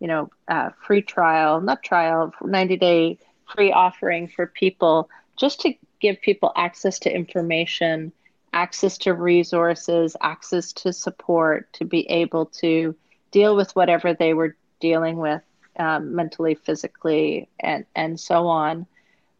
you 0.00 0.06
know, 0.08 0.30
uh, 0.48 0.70
free 0.84 1.02
trial, 1.02 1.60
not 1.60 1.82
trial, 1.82 2.32
90 2.42 2.76
day 2.76 3.18
free 3.54 3.72
offering 3.72 4.28
for 4.28 4.46
people 4.46 5.08
just 5.36 5.60
to 5.60 5.74
give 6.00 6.20
people 6.20 6.52
access 6.56 6.98
to 7.00 7.14
information, 7.14 8.12
access 8.52 8.98
to 8.98 9.14
resources, 9.14 10.16
access 10.20 10.72
to 10.72 10.92
support 10.92 11.72
to 11.74 11.84
be 11.84 12.08
able 12.10 12.46
to 12.46 12.94
deal 13.30 13.56
with 13.56 13.74
whatever 13.76 14.14
they 14.14 14.34
were 14.34 14.56
dealing 14.80 15.18
with 15.18 15.42
um, 15.78 16.14
mentally, 16.14 16.54
physically, 16.54 17.48
and, 17.60 17.84
and 17.94 18.18
so 18.18 18.46
on. 18.46 18.86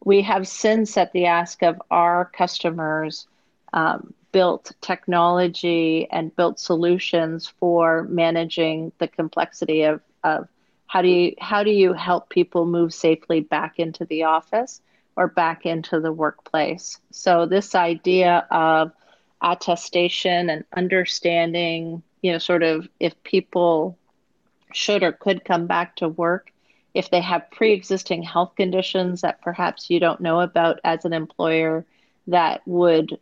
We 0.03 0.21
have 0.21 0.47
since, 0.47 0.97
at 0.97 1.11
the 1.11 1.25
ask 1.25 1.61
of 1.63 1.81
our 1.91 2.25
customers, 2.25 3.27
um, 3.73 4.13
built 4.31 4.71
technology 4.81 6.07
and 6.11 6.35
built 6.35 6.59
solutions 6.59 7.47
for 7.59 8.03
managing 8.03 8.91
the 8.99 9.07
complexity 9.07 9.83
of, 9.83 10.01
of 10.23 10.47
how 10.87 11.01
do 11.01 11.07
you 11.07 11.35
how 11.39 11.63
do 11.63 11.71
you 11.71 11.93
help 11.93 12.29
people 12.29 12.65
move 12.65 12.93
safely 12.93 13.39
back 13.39 13.79
into 13.79 14.05
the 14.05 14.23
office 14.23 14.81
or 15.19 15.27
back 15.27 15.65
into 15.65 15.99
the 15.99 16.13
workplace. 16.13 16.97
So 17.11 17.45
this 17.45 17.75
idea 17.75 18.47
of 18.49 18.93
attestation 19.41 20.49
and 20.49 20.63
understanding 20.75 22.01
you 22.21 22.31
know 22.31 22.37
sort 22.37 22.63
of 22.63 22.87
if 22.99 23.21
people 23.23 23.97
should 24.73 25.03
or 25.03 25.11
could 25.11 25.43
come 25.43 25.67
back 25.67 25.95
to 25.97 26.07
work 26.07 26.51
if 26.93 27.09
they 27.11 27.21
have 27.21 27.51
pre-existing 27.51 28.23
health 28.23 28.53
conditions 28.55 29.21
that 29.21 29.41
perhaps 29.41 29.89
you 29.89 29.99
don't 29.99 30.19
know 30.21 30.39
about 30.39 30.79
as 30.83 31.05
an 31.05 31.13
employer 31.13 31.85
that 32.27 32.61
would 32.65 33.17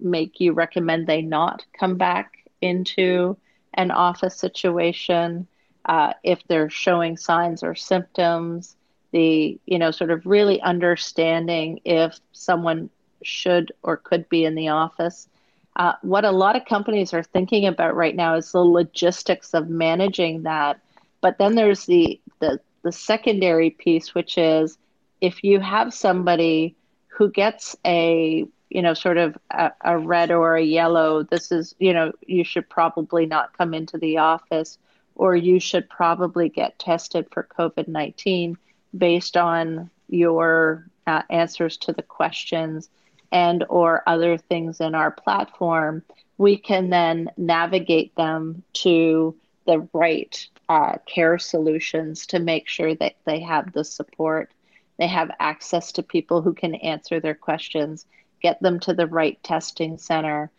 make 0.00 0.40
you 0.40 0.52
recommend 0.52 1.06
they 1.06 1.22
not 1.22 1.64
come 1.78 1.96
back 1.96 2.44
into 2.60 3.36
an 3.74 3.90
office 3.90 4.36
situation 4.36 5.46
uh, 5.86 6.12
if 6.22 6.42
they're 6.48 6.70
showing 6.70 7.16
signs 7.16 7.62
or 7.62 7.74
symptoms, 7.74 8.76
the 9.14 9.60
you 9.64 9.78
know 9.78 9.92
sort 9.92 10.10
of 10.10 10.26
really 10.26 10.60
understanding 10.60 11.80
if 11.84 12.18
someone 12.32 12.90
should 13.22 13.72
or 13.82 13.96
could 13.96 14.28
be 14.28 14.44
in 14.44 14.56
the 14.56 14.68
office. 14.68 15.28
Uh, 15.76 15.92
what 16.02 16.24
a 16.24 16.30
lot 16.30 16.56
of 16.56 16.64
companies 16.64 17.14
are 17.14 17.22
thinking 17.22 17.64
about 17.64 17.94
right 17.94 18.16
now 18.16 18.34
is 18.34 18.50
the 18.50 18.58
logistics 18.58 19.54
of 19.54 19.68
managing 19.68 20.42
that. 20.42 20.80
But 21.20 21.38
then 21.38 21.54
there's 21.54 21.86
the 21.86 22.20
the 22.40 22.60
the 22.82 22.90
secondary 22.90 23.70
piece, 23.70 24.14
which 24.16 24.36
is 24.36 24.76
if 25.20 25.44
you 25.44 25.60
have 25.60 25.94
somebody 25.94 26.74
who 27.06 27.30
gets 27.30 27.76
a 27.86 28.44
you 28.68 28.82
know 28.82 28.94
sort 28.94 29.16
of 29.16 29.38
a, 29.52 29.70
a 29.82 29.96
red 29.96 30.32
or 30.32 30.56
a 30.56 30.62
yellow, 30.62 31.22
this 31.22 31.52
is 31.52 31.72
you 31.78 31.92
know 31.92 32.10
you 32.26 32.42
should 32.42 32.68
probably 32.68 33.26
not 33.26 33.56
come 33.56 33.74
into 33.74 33.96
the 33.96 34.18
office, 34.18 34.76
or 35.14 35.36
you 35.36 35.60
should 35.60 35.88
probably 35.88 36.48
get 36.48 36.80
tested 36.80 37.28
for 37.30 37.46
COVID 37.56 37.86
nineteen 37.86 38.58
based 38.96 39.36
on 39.36 39.90
your 40.08 40.86
uh, 41.06 41.22
answers 41.30 41.76
to 41.76 41.92
the 41.92 42.02
questions 42.02 42.88
and 43.32 43.64
or 43.68 44.02
other 44.06 44.38
things 44.38 44.80
in 44.80 44.94
our 44.94 45.10
platform 45.10 46.02
we 46.38 46.56
can 46.56 46.90
then 46.90 47.30
navigate 47.36 48.14
them 48.16 48.62
to 48.72 49.36
the 49.66 49.88
right 49.92 50.46
uh, 50.68 50.96
care 51.06 51.38
solutions 51.38 52.26
to 52.26 52.38
make 52.38 52.68
sure 52.68 52.94
that 52.96 53.14
they 53.24 53.40
have 53.40 53.72
the 53.72 53.84
support. 53.84 54.50
They 54.98 55.06
have 55.06 55.30
access 55.38 55.92
to 55.92 56.02
people 56.02 56.42
who 56.42 56.52
can 56.52 56.74
answer 56.76 57.20
their 57.20 57.34
questions 57.34 58.06
get 58.42 58.60
them 58.60 58.78
to 58.78 58.92
the 58.92 59.06
right 59.06 59.42
testing 59.42 59.96
center 59.96 60.50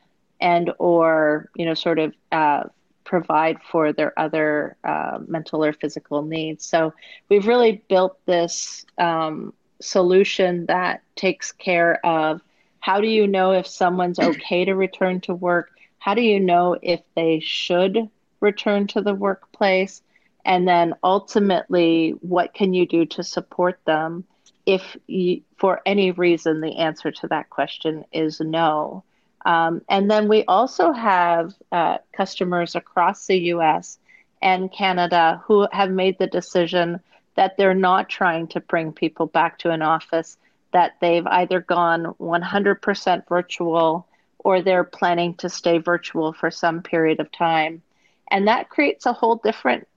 and 0.41 0.71
or 0.79 1.51
you 1.55 1.65
know 1.65 1.75
sort 1.75 1.99
of 1.99 2.15
uh, 2.31 2.63
provide 3.05 3.61
for 3.61 3.93
their 3.93 4.17
other 4.19 4.75
uh, 4.83 5.19
mental 5.27 5.63
or 5.63 5.71
physical 5.71 6.23
needs. 6.23 6.65
So 6.65 6.93
we've 7.29 7.47
really 7.47 7.83
built 7.87 8.17
this 8.25 8.85
um, 8.97 9.53
solution 9.79 10.65
that 10.65 11.01
takes 11.15 11.51
care 11.51 12.05
of 12.05 12.41
how 12.79 12.99
do 13.01 13.07
you 13.07 13.27
know 13.27 13.51
if 13.51 13.67
someone's 13.67 14.19
okay 14.31 14.65
to 14.65 14.75
return 14.75 15.21
to 15.21 15.33
work? 15.33 15.71
How 15.99 16.13
do 16.13 16.21
you 16.21 16.39
know 16.39 16.77
if 16.81 17.01
they 17.15 17.39
should 17.39 18.09
return 18.41 18.87
to 18.87 19.01
the 19.01 19.15
workplace? 19.15 20.01
And 20.43 20.67
then 20.67 20.93
ultimately, 21.03 22.11
what 22.21 22.53
can 22.53 22.73
you 22.73 22.85
do 22.85 23.05
to 23.07 23.23
support 23.23 23.79
them 23.85 24.23
if 24.67 24.95
you, 25.07 25.41
for 25.57 25.81
any 25.85 26.11
reason 26.11 26.61
the 26.61 26.77
answer 26.77 27.11
to 27.11 27.27
that 27.29 27.49
question 27.49 28.05
is 28.11 28.39
no? 28.39 29.03
Um, 29.45 29.83
and 29.87 30.09
then 30.09 30.27
we 30.27 30.43
also 30.45 30.91
have 30.91 31.53
uh, 31.71 31.99
customers 32.11 32.75
across 32.75 33.27
the 33.27 33.37
US 33.53 33.99
and 34.41 34.71
Canada 34.71 35.41
who 35.45 35.67
have 35.71 35.91
made 35.91 36.17
the 36.17 36.27
decision 36.27 36.99
that 37.35 37.55
they're 37.57 37.73
not 37.73 38.09
trying 38.09 38.47
to 38.47 38.59
bring 38.59 38.91
people 38.91 39.27
back 39.27 39.59
to 39.59 39.69
an 39.69 39.81
office, 39.81 40.37
that 40.71 40.95
they've 40.99 41.27
either 41.27 41.61
gone 41.61 42.15
100% 42.19 43.27
virtual 43.27 44.07
or 44.39 44.61
they're 44.61 44.83
planning 44.83 45.35
to 45.35 45.49
stay 45.49 45.77
virtual 45.77 46.33
for 46.33 46.49
some 46.49 46.81
period 46.81 47.19
of 47.19 47.31
time. 47.31 47.81
And 48.31 48.47
that 48.47 48.69
creates 48.69 49.05
a 49.05 49.13
whole 49.13 49.35
different 49.35 49.87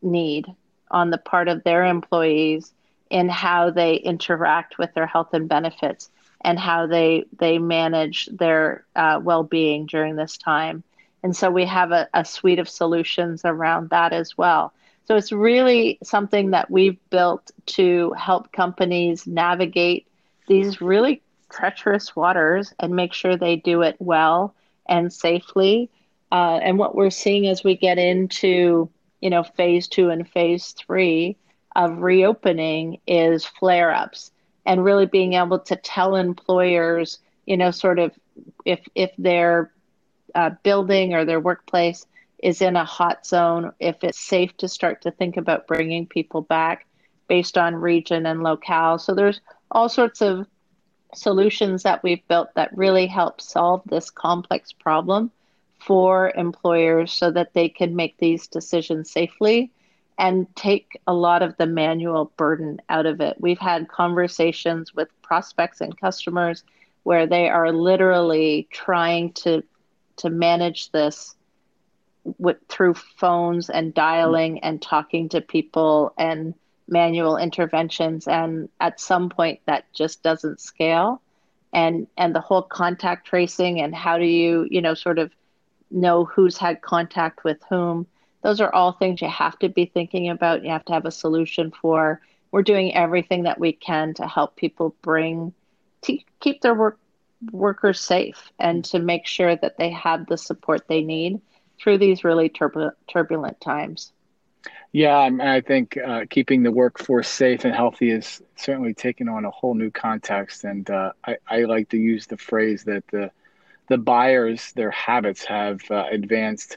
need 0.00 0.46
on 0.90 1.10
the 1.10 1.18
part 1.18 1.48
of 1.48 1.64
their 1.64 1.84
employees 1.84 2.72
in 3.10 3.28
how 3.28 3.70
they 3.70 3.94
interact 3.94 4.78
with 4.78 4.92
their 4.94 5.06
health 5.06 5.34
and 5.34 5.48
benefits 5.48 6.10
and 6.42 6.58
how 6.58 6.86
they 6.86 7.24
they 7.38 7.58
manage 7.58 8.26
their 8.26 8.84
uh, 8.94 9.20
well-being 9.22 9.86
during 9.86 10.16
this 10.16 10.36
time. 10.36 10.82
And 11.22 11.36
so 11.36 11.50
we 11.50 11.64
have 11.66 11.92
a, 11.92 12.08
a 12.14 12.24
suite 12.24 12.58
of 12.58 12.68
solutions 12.68 13.42
around 13.44 13.90
that 13.90 14.12
as 14.12 14.36
well. 14.36 14.72
So 15.04 15.16
it's 15.16 15.32
really 15.32 15.98
something 16.02 16.50
that 16.50 16.70
we've 16.70 16.98
built 17.10 17.50
to 17.66 18.12
help 18.12 18.52
companies 18.52 19.26
navigate 19.26 20.06
these 20.48 20.80
really 20.80 21.22
treacherous 21.50 22.16
waters 22.16 22.72
and 22.80 22.94
make 22.94 23.12
sure 23.12 23.36
they 23.36 23.56
do 23.56 23.82
it 23.82 23.96
well 23.98 24.54
and 24.86 25.12
safely. 25.12 25.90
Uh, 26.30 26.58
and 26.62 26.78
what 26.78 26.94
we're 26.94 27.10
seeing 27.10 27.46
as 27.46 27.62
we 27.62 27.76
get 27.76 27.98
into 27.98 28.88
you 29.20 29.30
know 29.30 29.44
phase 29.44 29.88
two 29.88 30.10
and 30.10 30.28
phase 30.28 30.72
three 30.72 31.36
of 31.74 31.98
reopening 31.98 32.98
is 33.06 33.46
flare-ups 33.46 34.30
and 34.64 34.84
really 34.84 35.06
being 35.06 35.34
able 35.34 35.58
to 35.58 35.76
tell 35.76 36.16
employers, 36.16 37.18
you 37.46 37.56
know, 37.56 37.70
sort 37.70 37.98
of 37.98 38.12
if 38.64 38.80
if 38.94 39.10
their 39.18 39.72
uh, 40.34 40.50
building 40.62 41.14
or 41.14 41.24
their 41.24 41.40
workplace 41.40 42.06
is 42.38 42.62
in 42.62 42.76
a 42.76 42.84
hot 42.84 43.26
zone, 43.26 43.72
if 43.78 44.02
it's 44.02 44.18
safe 44.18 44.56
to 44.56 44.68
start 44.68 45.02
to 45.02 45.10
think 45.10 45.36
about 45.36 45.66
bringing 45.66 46.06
people 46.06 46.42
back 46.42 46.86
based 47.28 47.56
on 47.56 47.74
region 47.74 48.26
and 48.26 48.42
locale. 48.42 48.98
So 48.98 49.14
there's 49.14 49.40
all 49.70 49.88
sorts 49.88 50.20
of 50.20 50.46
solutions 51.14 51.82
that 51.82 52.02
we've 52.02 52.26
built 52.28 52.48
that 52.54 52.76
really 52.76 53.06
help 53.06 53.40
solve 53.40 53.82
this 53.86 54.10
complex 54.10 54.72
problem 54.72 55.30
for 55.78 56.32
employers 56.36 57.12
so 57.12 57.30
that 57.30 57.52
they 57.54 57.68
can 57.68 57.94
make 57.94 58.16
these 58.18 58.48
decisions 58.48 59.10
safely 59.10 59.70
and 60.22 60.46
take 60.54 61.00
a 61.08 61.12
lot 61.12 61.42
of 61.42 61.56
the 61.56 61.66
manual 61.66 62.32
burden 62.36 62.80
out 62.88 63.06
of 63.06 63.20
it. 63.20 63.36
We've 63.40 63.58
had 63.58 63.88
conversations 63.88 64.94
with 64.94 65.08
prospects 65.20 65.80
and 65.80 66.00
customers 66.00 66.62
where 67.02 67.26
they 67.26 67.48
are 67.48 67.72
literally 67.72 68.68
trying 68.70 69.32
to 69.32 69.64
to 70.18 70.30
manage 70.30 70.92
this 70.92 71.34
with, 72.38 72.58
through 72.68 72.94
phones 72.94 73.68
and 73.68 73.92
dialing 73.92 74.60
and 74.60 74.80
talking 74.80 75.28
to 75.30 75.40
people 75.40 76.14
and 76.16 76.54
manual 76.86 77.36
interventions 77.36 78.28
and 78.28 78.68
at 78.78 79.00
some 79.00 79.28
point 79.28 79.58
that 79.66 79.92
just 79.92 80.22
doesn't 80.22 80.60
scale 80.60 81.20
and 81.72 82.06
and 82.16 82.32
the 82.32 82.40
whole 82.40 82.62
contact 82.62 83.26
tracing 83.26 83.80
and 83.80 83.92
how 83.92 84.18
do 84.18 84.24
you 84.24 84.68
you 84.70 84.80
know 84.80 84.94
sort 84.94 85.18
of 85.18 85.32
know 85.90 86.24
who's 86.24 86.56
had 86.56 86.80
contact 86.80 87.42
with 87.42 87.58
whom 87.68 88.06
those 88.42 88.60
are 88.60 88.72
all 88.74 88.92
things 88.92 89.22
you 89.22 89.28
have 89.28 89.58
to 89.60 89.68
be 89.68 89.86
thinking 89.86 90.28
about. 90.28 90.64
You 90.64 90.70
have 90.70 90.84
to 90.86 90.92
have 90.92 91.06
a 91.06 91.10
solution 91.10 91.70
for. 91.70 92.20
We're 92.50 92.62
doing 92.62 92.94
everything 92.94 93.44
that 93.44 93.58
we 93.58 93.72
can 93.72 94.14
to 94.14 94.26
help 94.26 94.56
people 94.56 94.94
bring, 95.00 95.54
to 96.02 96.18
keep 96.40 96.60
their 96.60 96.74
work 96.74 96.98
workers 97.50 97.98
safe 97.98 98.52
and 98.58 98.84
to 98.84 99.00
make 99.00 99.26
sure 99.26 99.56
that 99.56 99.76
they 99.76 99.90
have 99.90 100.26
the 100.26 100.38
support 100.38 100.86
they 100.86 101.02
need 101.02 101.40
through 101.80 101.98
these 101.98 102.22
really 102.22 102.48
turbulent, 102.48 102.94
turbulent 103.08 103.60
times. 103.60 104.12
Yeah, 104.92 105.28
I 105.40 105.62
think 105.62 105.96
uh, 105.96 106.26
keeping 106.28 106.62
the 106.62 106.70
workforce 106.70 107.26
safe 107.26 107.64
and 107.64 107.74
healthy 107.74 108.10
is 108.10 108.42
certainly 108.56 108.92
taking 108.92 109.28
on 109.28 109.44
a 109.44 109.50
whole 109.50 109.74
new 109.74 109.90
context. 109.90 110.64
And 110.64 110.88
uh, 110.88 111.12
I, 111.24 111.38
I, 111.48 111.62
like 111.62 111.88
to 111.88 111.96
use 111.96 112.26
the 112.26 112.36
phrase 112.36 112.84
that 112.84 113.04
the 113.08 113.30
the 113.88 113.96
buyers, 113.98 114.72
their 114.76 114.90
habits 114.90 115.44
have 115.46 115.80
uh, 115.90 116.04
advanced 116.10 116.76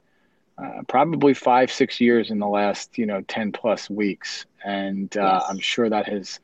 uh, 0.57 0.81
probably 0.87 1.33
five 1.33 1.71
six 1.71 1.99
years 1.99 2.31
in 2.31 2.39
the 2.39 2.47
last 2.47 2.97
you 2.97 3.05
know 3.05 3.21
10 3.21 3.51
plus 3.51 3.89
weeks. 3.89 4.45
And 4.63 5.15
uh, 5.17 5.39
yes. 5.41 5.45
i'm 5.49 5.59
sure 5.59 5.89
that 5.89 6.07
has 6.07 6.39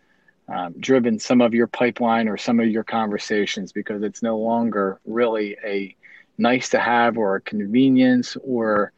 um, 0.48 0.74
driven 0.80 1.18
some 1.18 1.40
of 1.42 1.54
your 1.54 1.68
pipeline 1.68 2.28
or 2.28 2.38
some 2.38 2.60
of 2.60 2.68
your 2.68 2.84
conversations 2.84 3.72
because 3.72 4.04
it's 4.04 4.22
no 4.22 4.38
longer 4.38 5.00
really 5.06 5.56
a 5.64 5.96
nice 6.38 6.70
to 6.70 6.80
have 6.80 7.18
or 7.18 7.36
a 7.36 7.42
convenience 7.42 8.36
or 8.44 8.92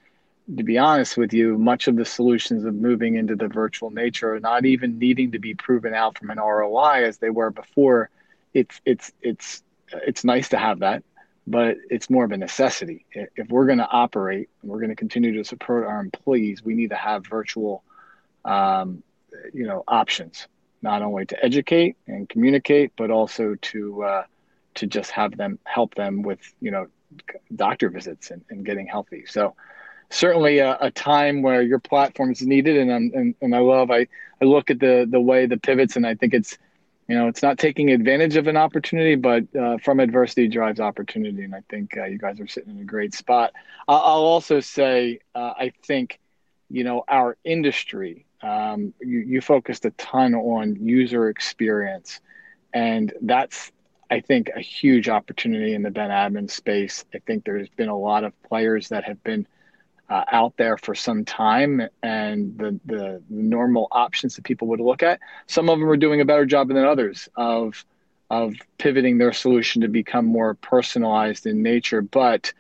to 0.58 0.64
be 0.64 0.78
honest 0.78 1.16
with 1.16 1.32
you 1.32 1.58
much 1.58 1.88
of 1.88 1.96
the 1.96 2.06
solutions 2.06 2.66
of 2.66 2.74
moving 2.74 3.16
into 3.16 3.36
the 3.36 3.48
virtual 3.48 3.92
nature 3.92 4.34
are 4.34 4.40
not 4.40 4.66
even 4.66 4.98
needing 4.98 5.32
to 5.32 5.40
be 5.40 5.54
proven 5.54 5.94
out 5.94 6.18
from 6.18 6.30
an 6.32 6.40
roi 6.40 7.06
as 7.06 7.18
they 7.18 7.30
were 7.30 7.52
before. 7.52 8.10
It's 8.54 8.82
it's 8.86 9.12
it's 9.22 9.64
it's 9.92 10.24
nice 10.24 10.50
to 10.50 10.58
have 10.58 10.80
that 10.80 11.04
but 11.46 11.78
it's 11.90 12.10
more 12.10 12.24
of 12.24 12.32
a 12.32 12.38
necessity. 12.38 13.06
If 13.14 13.50
we're 13.50 13.66
going 13.66 13.80
to 13.80 13.88
operate 13.90 14.50
and 14.62 14.72
we're 14.72 14.80
going 14.80 14.90
to 14.90 14.96
continue 14.96 15.34
to 15.34 15.44
support 15.44 15.86
our 15.86 16.00
employees, 16.00 16.64
we 16.64 16.74
need 16.74 16.92
to 16.92 16.96
have 16.96 17.26
virtual, 17.26 17.84
um, 18.46 19.04
you 19.54 19.66
know, 19.66 19.84
options, 19.88 20.48
not 20.82 21.02
only 21.02 21.26
to 21.26 21.46
educate 21.46 21.98
and 22.08 22.30
communicate, 22.30 22.94
but 22.96 23.12
also 23.12 23.56
to 23.56 24.04
uh, 24.04 24.24
to 24.76 24.88
just 24.88 25.12
have 25.12 25.38
them 25.38 25.60
help 25.66 25.96
them 25.96 26.22
with, 26.22 26.40
you 26.60 26.72
know, 26.72 26.88
doctor 27.56 27.90
visits 27.90 28.32
and, 28.32 28.44
and 28.50 28.66
getting 28.66 28.88
healthy. 28.88 29.26
So 29.28 29.56
certainly 30.10 30.60
a, 30.60 30.78
a, 30.80 30.92
time 30.92 31.42
where 31.42 31.62
your 31.62 31.80
platform 31.80 32.32
is 32.32 32.42
needed. 32.42 32.78
And, 32.78 33.14
and, 33.14 33.36
and 33.42 33.56
I 33.56 33.60
love, 33.60 33.92
I, 33.92 34.08
I 34.42 34.46
look 34.46 34.72
at 34.72 34.80
the, 34.80 35.08
the 35.10 35.20
way 35.20 35.46
the 35.46 35.58
pivots 35.58 35.96
and 35.96 36.06
I 36.06 36.16
think 36.16 36.34
it's, 36.34 36.58
you 37.08 37.16
know, 37.16 37.28
it's 37.28 37.42
not 37.42 37.58
taking 37.58 37.92
advantage 37.92 38.38
of 38.38 38.48
an 38.48 38.56
opportunity, 38.56 39.16
but 39.16 39.44
uh, 39.56 39.78
from 39.80 40.00
adversity 40.00 40.48
drives 40.48 40.80
opportunity. 40.80 41.44
And 41.44 41.54
I 41.54 41.62
think 41.70 41.98
uh, 41.98 42.06
you 42.06 42.18
guys 42.18 42.40
are 42.40 42.48
sitting 42.48 42.72
in 42.72 42.82
a 42.82 42.86
great 42.86 43.14
spot. 43.14 43.52
I'll, 43.88 43.98
also 43.98 44.62
say, 44.62 45.20
uh, 45.36 45.54
I 45.58 45.74
think, 45.86 46.20
you 46.70 46.84
know, 46.84 47.04
our 47.08 47.38
industry, 47.44 48.26
um, 48.42 48.94
you, 49.02 49.20
you 49.20 49.42
focused 49.42 49.86
a 49.86 49.92
ton 49.92 50.34
on 50.34 50.78
user 50.86 51.30
experience. 51.30 52.22
And 52.74 53.14
that's, 53.22 53.72
I 54.10 54.22
think, 54.22 54.50
a 54.56 54.62
huge 54.62 55.10
opportunity 55.10 55.74
in 55.74 55.82
the 55.84 55.92
Ben 55.92 56.10
admin 56.10 56.50
space. 56.50 57.04
I 57.14 57.20
think 57.20 57.44
there's 57.44 57.70
been 57.70 57.90
a 57.90 57.98
lot 57.98 58.24
of 58.24 58.34
players 58.44 58.90
that 58.90 59.04
have 59.04 59.22
been 59.24 59.46
uh, 60.10 60.24
out 60.32 60.56
there 60.58 60.78
for 60.78 60.96
some 60.96 61.26
time 61.26 61.82
and 62.02 62.58
the, 62.58 62.80
the 62.86 63.22
normal 63.30 63.88
options 63.92 64.36
that 64.36 64.44
people 64.44 64.68
would 64.68 64.80
look 64.80 65.02
at. 65.02 65.20
Some 65.48 65.70
of 65.70 65.80
them 65.80 65.90
are 65.90 65.98
doing 65.98 66.22
a 66.22 66.26
better 66.26 66.46
job 66.46 66.68
than 66.68 66.78
others 66.78 67.30
of 67.36 67.86
of 68.30 68.56
pivoting 68.80 69.20
their 69.20 69.34
solution 69.34 69.82
to 69.84 69.88
become 69.88 70.26
more 70.26 70.56
personalized 70.56 71.46
in 71.46 71.62
nature. 71.62 72.02
But 72.02 72.52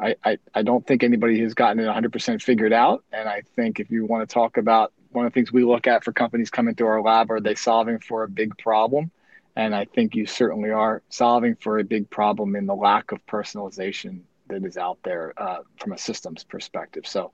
I, 0.00 0.16
I, 0.24 0.38
I 0.54 0.62
don't 0.62 0.84
think 0.84 1.04
anybody 1.04 1.40
has 1.40 1.54
gotten 1.54 1.78
it 1.78 1.86
100% 1.86 2.42
figured 2.42 2.72
out. 2.72 3.04
And 3.12 3.28
I 3.28 3.42
think 3.54 3.78
if 3.78 3.90
you 3.90 4.06
want 4.06 4.28
to 4.28 4.32
talk 4.32 4.56
about 4.56 4.92
one 5.12 5.24
of 5.24 5.32
the 5.32 5.34
things 5.34 5.52
we 5.52 5.62
look 5.62 5.86
at 5.86 6.02
for 6.02 6.12
companies 6.12 6.50
coming 6.50 6.74
through 6.74 6.88
our 6.88 7.00
lab, 7.00 7.30
are 7.30 7.38
they 7.38 7.54
solving 7.54 8.00
for 8.00 8.24
a 8.24 8.28
big 8.28 8.58
problem? 8.58 9.12
And 9.54 9.72
I 9.72 9.84
think 9.84 10.16
you 10.16 10.26
certainly 10.26 10.70
are 10.70 11.00
solving 11.10 11.54
for 11.54 11.78
a 11.78 11.84
big 11.84 12.10
problem 12.10 12.56
in 12.56 12.66
the 12.66 12.74
lack 12.74 13.12
of 13.12 13.24
personalization 13.26 14.22
that 14.48 14.64
is 14.64 14.76
out 14.76 14.98
there 15.04 15.32
uh, 15.36 15.58
from 15.78 15.92
a 15.92 15.98
systems 15.98 16.44
perspective. 16.44 17.06
So 17.06 17.32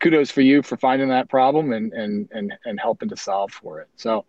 kudos 0.00 0.30
for 0.30 0.40
you 0.40 0.62
for 0.62 0.76
finding 0.76 1.08
that 1.08 1.28
problem 1.28 1.72
and 1.72 1.92
and 1.92 2.28
and, 2.32 2.54
and 2.64 2.80
helping 2.80 3.08
to 3.10 3.16
solve 3.16 3.52
for 3.52 3.80
it. 3.80 3.88
So 3.96 4.24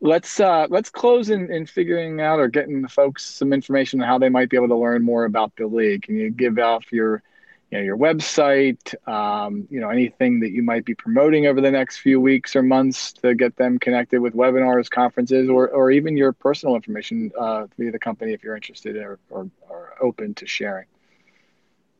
let's 0.00 0.40
uh, 0.40 0.66
let's 0.70 0.90
close 0.90 1.30
in, 1.30 1.50
in 1.50 1.66
figuring 1.66 2.20
out 2.20 2.40
or 2.40 2.48
getting 2.48 2.82
the 2.82 2.88
folks 2.88 3.24
some 3.24 3.52
information 3.52 4.00
on 4.00 4.08
how 4.08 4.18
they 4.18 4.28
might 4.28 4.50
be 4.50 4.56
able 4.56 4.68
to 4.68 4.76
learn 4.76 5.02
more 5.02 5.24
about 5.24 5.52
the 5.56 5.66
league. 5.66 6.02
Can 6.02 6.16
you 6.16 6.30
give 6.30 6.58
off 6.58 6.92
your 6.92 7.22
you 7.70 7.78
know, 7.78 7.84
your 7.84 7.98
website, 7.98 8.94
um, 9.06 9.68
you 9.70 9.78
know, 9.80 9.90
anything 9.90 10.40
that 10.40 10.52
you 10.52 10.62
might 10.62 10.86
be 10.86 10.94
promoting 10.94 11.46
over 11.46 11.60
the 11.60 11.70
next 11.70 11.98
few 11.98 12.18
weeks 12.18 12.56
or 12.56 12.62
months 12.62 13.12
to 13.12 13.34
get 13.34 13.56
them 13.56 13.78
connected 13.78 14.20
with 14.20 14.34
webinars, 14.34 14.88
conferences, 14.88 15.50
or, 15.50 15.68
or 15.68 15.90
even 15.90 16.16
your 16.16 16.32
personal 16.32 16.74
information 16.76 17.30
uh, 17.38 17.66
via 17.78 17.92
the 17.92 17.98
company 17.98 18.32
if 18.32 18.42
you're 18.42 18.56
interested 18.56 18.96
or, 18.96 19.18
or, 19.28 19.50
or 19.68 19.94
open 20.00 20.32
to 20.34 20.46
sharing. 20.46 20.86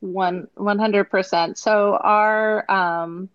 One 0.00 0.48
one 0.54 0.78
hundred 0.78 1.04
percent. 1.10 1.58
So 1.58 1.96
our 1.96 2.70
um, 2.70 3.28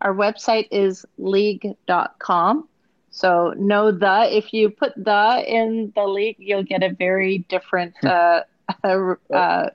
our 0.00 0.14
website 0.14 0.68
is 0.70 1.06
league.com. 1.18 2.68
So 3.10 3.54
no 3.56 3.90
the. 3.90 4.36
If 4.36 4.52
you 4.52 4.70
put 4.70 4.92
the 4.96 5.44
in 5.46 5.92
the 5.94 6.04
league, 6.04 6.36
you'll 6.38 6.62
get 6.62 6.82
a 6.82 6.90
very 6.90 7.38
different 7.38 7.94
hmm. 8.00 8.06
uh, 8.06 8.40
uh, 8.84 9.14
uh, 9.32 9.70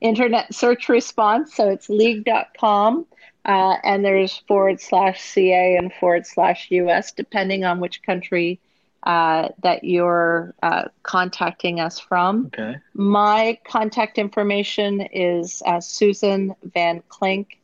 internet 0.00 0.54
search 0.54 0.88
response. 0.88 1.54
So 1.54 1.70
it's 1.70 1.88
league.com. 1.88 3.06
Uh, 3.44 3.76
and 3.82 4.04
there's 4.04 4.36
forward 4.46 4.80
slash 4.80 5.20
CA 5.20 5.76
and 5.76 5.92
forward 5.94 6.26
slash 6.26 6.70
US, 6.70 7.12
depending 7.12 7.64
on 7.64 7.80
which 7.80 8.02
country 8.02 8.60
uh, 9.02 9.48
that 9.62 9.82
you're 9.82 10.54
uh, 10.62 10.84
contacting 11.02 11.80
us 11.80 11.98
from. 11.98 12.46
Okay. 12.46 12.76
My 12.94 13.58
contact 13.64 14.18
information 14.18 15.00
is 15.00 15.62
uh, 15.64 15.80
Susan 15.80 16.54
Van 16.74 17.02
Klink, 17.08 17.58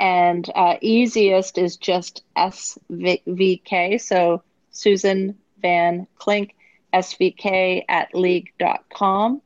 and 0.00 0.50
uh, 0.54 0.76
easiest 0.80 1.58
is 1.58 1.76
just 1.76 2.24
SVK. 2.36 4.00
So 4.00 4.42
Susan 4.72 5.38
Van 5.62 6.06
Klink, 6.18 6.56
SVK 6.92 7.84
at 7.88 8.12
league.com. 8.14 9.42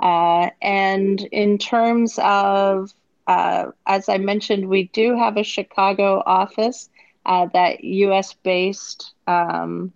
Uh, 0.00 0.50
and 0.62 1.20
in 1.32 1.58
terms 1.58 2.18
of, 2.22 2.92
uh, 3.26 3.66
as 3.86 4.08
I 4.08 4.18
mentioned, 4.18 4.68
we 4.68 4.84
do 4.92 5.16
have 5.16 5.36
a 5.36 5.44
Chicago 5.44 6.22
office 6.24 6.88
that 7.24 7.82
US 7.82 8.34
based. 8.34 9.12
Um, 9.26 9.92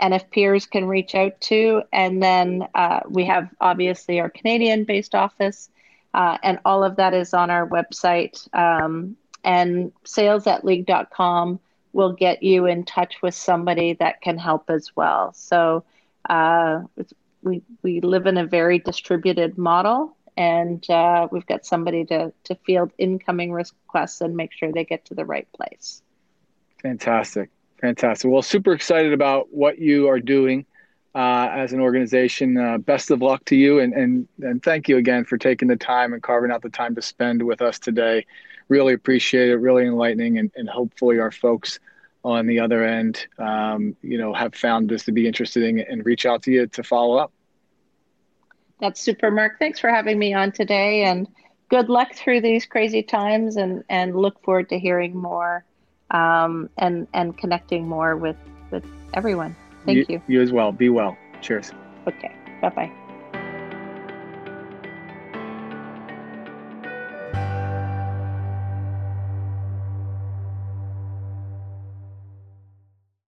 NFPers 0.00 0.70
can 0.70 0.86
reach 0.86 1.14
out 1.14 1.40
to. 1.42 1.82
And 1.92 2.22
then 2.22 2.68
uh, 2.74 3.00
we 3.08 3.24
have 3.26 3.48
obviously 3.60 4.20
our 4.20 4.30
Canadian 4.30 4.84
based 4.84 5.14
office, 5.14 5.70
uh, 6.14 6.38
and 6.42 6.58
all 6.64 6.84
of 6.84 6.96
that 6.96 7.14
is 7.14 7.34
on 7.34 7.50
our 7.50 7.68
website. 7.68 8.48
Um, 8.56 9.16
and 9.44 9.92
sales 10.04 10.46
at 10.46 10.64
league.com 10.64 11.60
will 11.92 12.12
get 12.12 12.42
you 12.42 12.66
in 12.66 12.84
touch 12.84 13.16
with 13.22 13.34
somebody 13.34 13.94
that 13.94 14.20
can 14.20 14.36
help 14.36 14.68
as 14.68 14.94
well. 14.94 15.32
So 15.32 15.84
uh, 16.28 16.82
we, 17.42 17.62
we 17.82 18.00
live 18.00 18.26
in 18.26 18.36
a 18.36 18.44
very 18.44 18.78
distributed 18.78 19.56
model. 19.56 20.16
And 20.36 20.88
uh, 20.90 21.28
we've 21.30 21.46
got 21.46 21.64
somebody 21.64 22.04
to, 22.06 22.32
to 22.44 22.54
field 22.66 22.92
incoming 22.98 23.52
requests 23.52 24.20
and 24.20 24.36
make 24.36 24.52
sure 24.52 24.70
they 24.70 24.84
get 24.84 25.06
to 25.06 25.14
the 25.14 25.24
right 25.24 25.50
place. 25.52 26.02
Fantastic. 26.82 27.48
Fantastic. 27.80 28.30
Well, 28.30 28.42
super 28.42 28.72
excited 28.72 29.12
about 29.12 29.52
what 29.52 29.78
you 29.78 30.08
are 30.08 30.20
doing 30.20 30.64
uh, 31.14 31.48
as 31.52 31.72
an 31.72 31.80
organization. 31.80 32.56
Uh, 32.56 32.78
best 32.78 33.10
of 33.10 33.22
luck 33.22 33.44
to 33.46 33.56
you, 33.56 33.80
and, 33.80 33.92
and 33.94 34.28
and 34.42 34.62
thank 34.62 34.88
you 34.88 34.96
again 34.96 35.24
for 35.24 35.36
taking 35.36 35.68
the 35.68 35.76
time 35.76 36.12
and 36.12 36.22
carving 36.22 36.50
out 36.50 36.62
the 36.62 36.70
time 36.70 36.94
to 36.94 37.02
spend 37.02 37.42
with 37.42 37.60
us 37.60 37.78
today. 37.78 38.24
Really 38.68 38.94
appreciate 38.94 39.50
it. 39.50 39.56
Really 39.56 39.84
enlightening, 39.84 40.38
and, 40.38 40.50
and 40.56 40.68
hopefully 40.68 41.18
our 41.18 41.30
folks 41.30 41.78
on 42.24 42.46
the 42.46 42.58
other 42.58 42.84
end, 42.84 43.26
um, 43.38 43.94
you 44.02 44.18
know, 44.18 44.34
have 44.34 44.54
found 44.54 44.88
this 44.88 45.04
to 45.04 45.12
be 45.12 45.28
interesting 45.28 45.80
and 45.80 46.04
reach 46.04 46.26
out 46.26 46.42
to 46.42 46.50
you 46.50 46.66
to 46.66 46.82
follow 46.82 47.16
up. 47.16 47.32
That's 48.80 49.00
super, 49.00 49.30
Mark. 49.30 49.58
Thanks 49.58 49.78
for 49.78 49.90
having 49.90 50.18
me 50.18 50.34
on 50.34 50.50
today, 50.50 51.04
and 51.04 51.28
good 51.68 51.88
luck 51.88 52.14
through 52.14 52.40
these 52.40 52.64
crazy 52.66 53.02
times. 53.02 53.56
And 53.56 53.84
and 53.88 54.16
look 54.16 54.42
forward 54.42 54.70
to 54.70 54.78
hearing 54.78 55.14
more 55.16 55.64
um, 56.10 56.68
and 56.78 57.06
and 57.12 57.36
connecting 57.36 57.86
more 57.88 58.16
with 58.16 58.36
with 58.70 58.84
everyone. 59.14 59.56
Thank 59.84 60.08
you. 60.08 60.22
You, 60.26 60.38
you 60.38 60.42
as 60.42 60.52
well. 60.52 60.72
Be 60.72 60.88
well. 60.88 61.16
Cheers. 61.40 61.72
Okay. 62.06 62.34
Bye 62.60 62.70
bye. 62.70 62.92